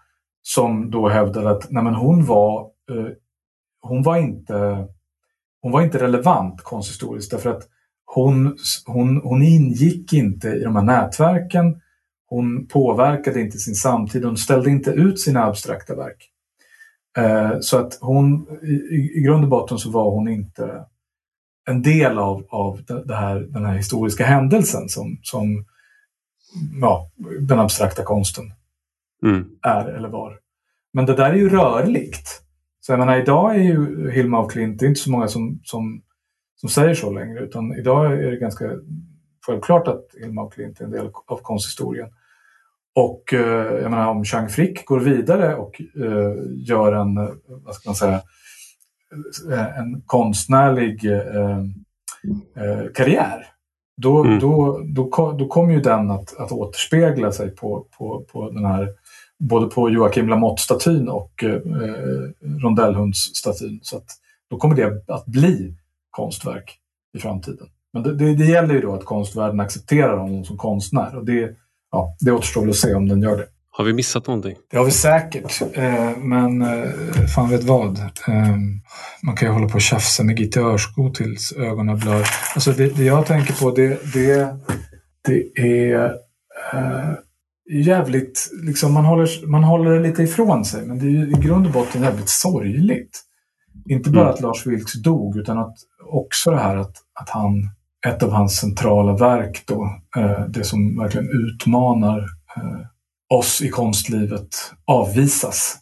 [0.41, 3.11] som då hävdade att nej men hon, var, eh,
[3.81, 4.87] hon, var inte,
[5.61, 7.63] hon var inte relevant konsthistoriskt därför att
[8.05, 11.81] hon, hon, hon ingick inte i de här nätverken.
[12.25, 14.25] Hon påverkade inte sin samtid.
[14.25, 16.29] Hon ställde inte ut sina abstrakta verk.
[17.17, 20.85] Eh, så att hon, i, i grund och botten så var hon inte
[21.65, 25.65] en del av, av det här, den här historiska händelsen som, som
[26.81, 27.09] ja,
[27.39, 28.53] den abstrakta konsten
[29.25, 29.45] mm.
[29.61, 30.39] är eller var.
[30.93, 32.41] Men det där är ju rörligt.
[32.79, 35.59] Så jag menar, idag är ju Hilma af Klint, det är inte så många som,
[35.63, 36.01] som,
[36.55, 38.71] som säger så längre, utan idag är det ganska
[39.45, 42.09] självklart att Hilma af Klint är en del av konsthistorien.
[42.95, 47.15] Och eh, jag menar, om Chang Frick går vidare och eh, gör en,
[47.47, 48.21] vad ska man säga,
[49.77, 51.57] en konstnärlig eh,
[52.55, 53.52] eh karriär
[54.01, 54.39] då, mm.
[54.39, 58.89] då, då, då kommer ju den att, att återspegla sig på, på, på den här
[59.39, 61.59] både på Joakim Lamotte-statyn och eh,
[62.63, 63.79] rondellhundsstatyn.
[63.81, 64.05] Så att
[64.49, 65.75] då kommer det att bli
[66.11, 66.77] konstverk
[67.17, 67.67] i framtiden.
[67.93, 71.55] Men det, det, det gäller ju då att konstvärlden accepterar honom som konstnär och det,
[71.91, 73.47] ja, det återstår väl att se om den gör det.
[73.75, 74.55] Har vi missat någonting?
[74.71, 76.89] Det har vi säkert, eh, men eh,
[77.35, 77.97] fan vet vad.
[77.99, 78.57] Eh,
[79.23, 82.27] man kan ju hålla på och tjafsa med Gitte Örsko tills ögonen blör.
[82.55, 84.55] Alltså det, det jag tänker på det, det,
[85.27, 86.11] det är
[87.71, 91.41] jävligt, liksom man håller, man håller det lite ifrån sig, men det är ju i
[91.41, 93.21] grund och botten jävligt sorgligt.
[93.89, 94.33] Inte bara mm.
[94.33, 95.75] att Lars Vilks dog, utan att
[96.11, 97.69] också det här att, att han,
[98.07, 99.89] ett av hans centrala verk då,
[100.49, 102.25] det som verkligen utmanar
[103.29, 104.47] oss i konstlivet
[104.85, 105.77] avvisas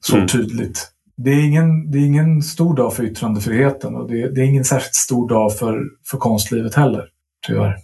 [0.00, 0.28] så mm.
[0.28, 0.92] tydligt.
[1.16, 4.64] Det är, ingen, det är ingen stor dag för yttrandefriheten och det, det är ingen
[4.64, 7.08] särskilt stor dag för, för konstlivet heller,
[7.46, 7.76] tyvärr.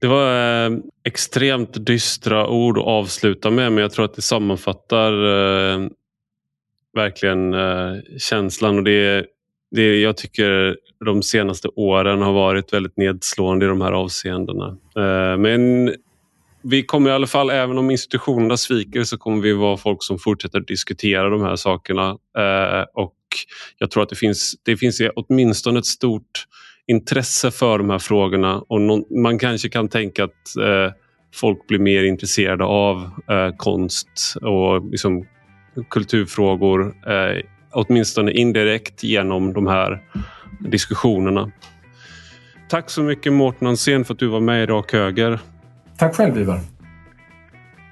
[0.00, 5.12] Det var eh, extremt dystra ord att avsluta med men jag tror att det sammanfattar
[5.12, 5.88] eh,
[6.94, 9.26] verkligen eh, känslan och det,
[9.70, 14.76] det jag tycker de senaste åren har varit väldigt nedslående i de här avseendena.
[14.96, 15.94] Eh, men
[16.62, 20.18] vi kommer i alla fall, även om institutionerna sviker, så kommer vi vara folk som
[20.18, 22.08] fortsätter diskutera de här sakerna.
[22.38, 23.14] Eh, och
[23.78, 26.46] jag tror att det finns, det finns åtminstone ett stort
[26.86, 30.92] intresse för de här frågorna och någon, man kanske kan tänka att eh,
[31.34, 35.26] folk blir mer intresserade av eh, konst och liksom,
[35.90, 40.02] kulturfrågor, eh, åtminstone indirekt genom de här
[40.60, 41.52] diskussionerna.
[42.68, 45.38] Tack så mycket Mårten Ansén för att du var med i Rak Höger.
[45.98, 46.60] Tack själv Ivar.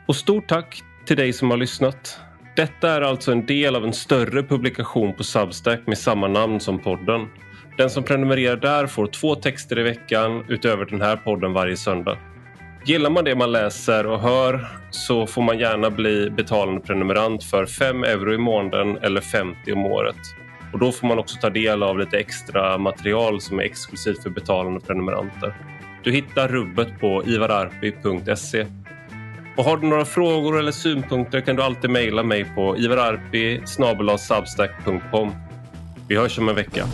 [0.06, 2.20] Och stort tack till dig som har lyssnat.
[2.56, 6.78] Detta är alltså en del av en större publikation på Substack med samma namn som
[6.78, 7.28] podden.
[7.76, 12.18] Den som prenumererar där får två texter i veckan utöver den här podden varje söndag.
[12.84, 17.66] Gillar man det man läser och hör så får man gärna bli betalande prenumerant för
[17.66, 20.16] 5 euro i månaden eller 50 om året.
[20.72, 24.30] Och då får man också ta del av lite extra material som är exklusivt för
[24.30, 25.54] betalande prenumeranter.
[26.06, 28.66] Du hittar rubbet på ivararpi.se.
[29.56, 33.60] Och har du några frågor eller synpunkter kan du alltid mejla mig på ivararpi
[36.08, 36.86] Vi hörs om en vecka.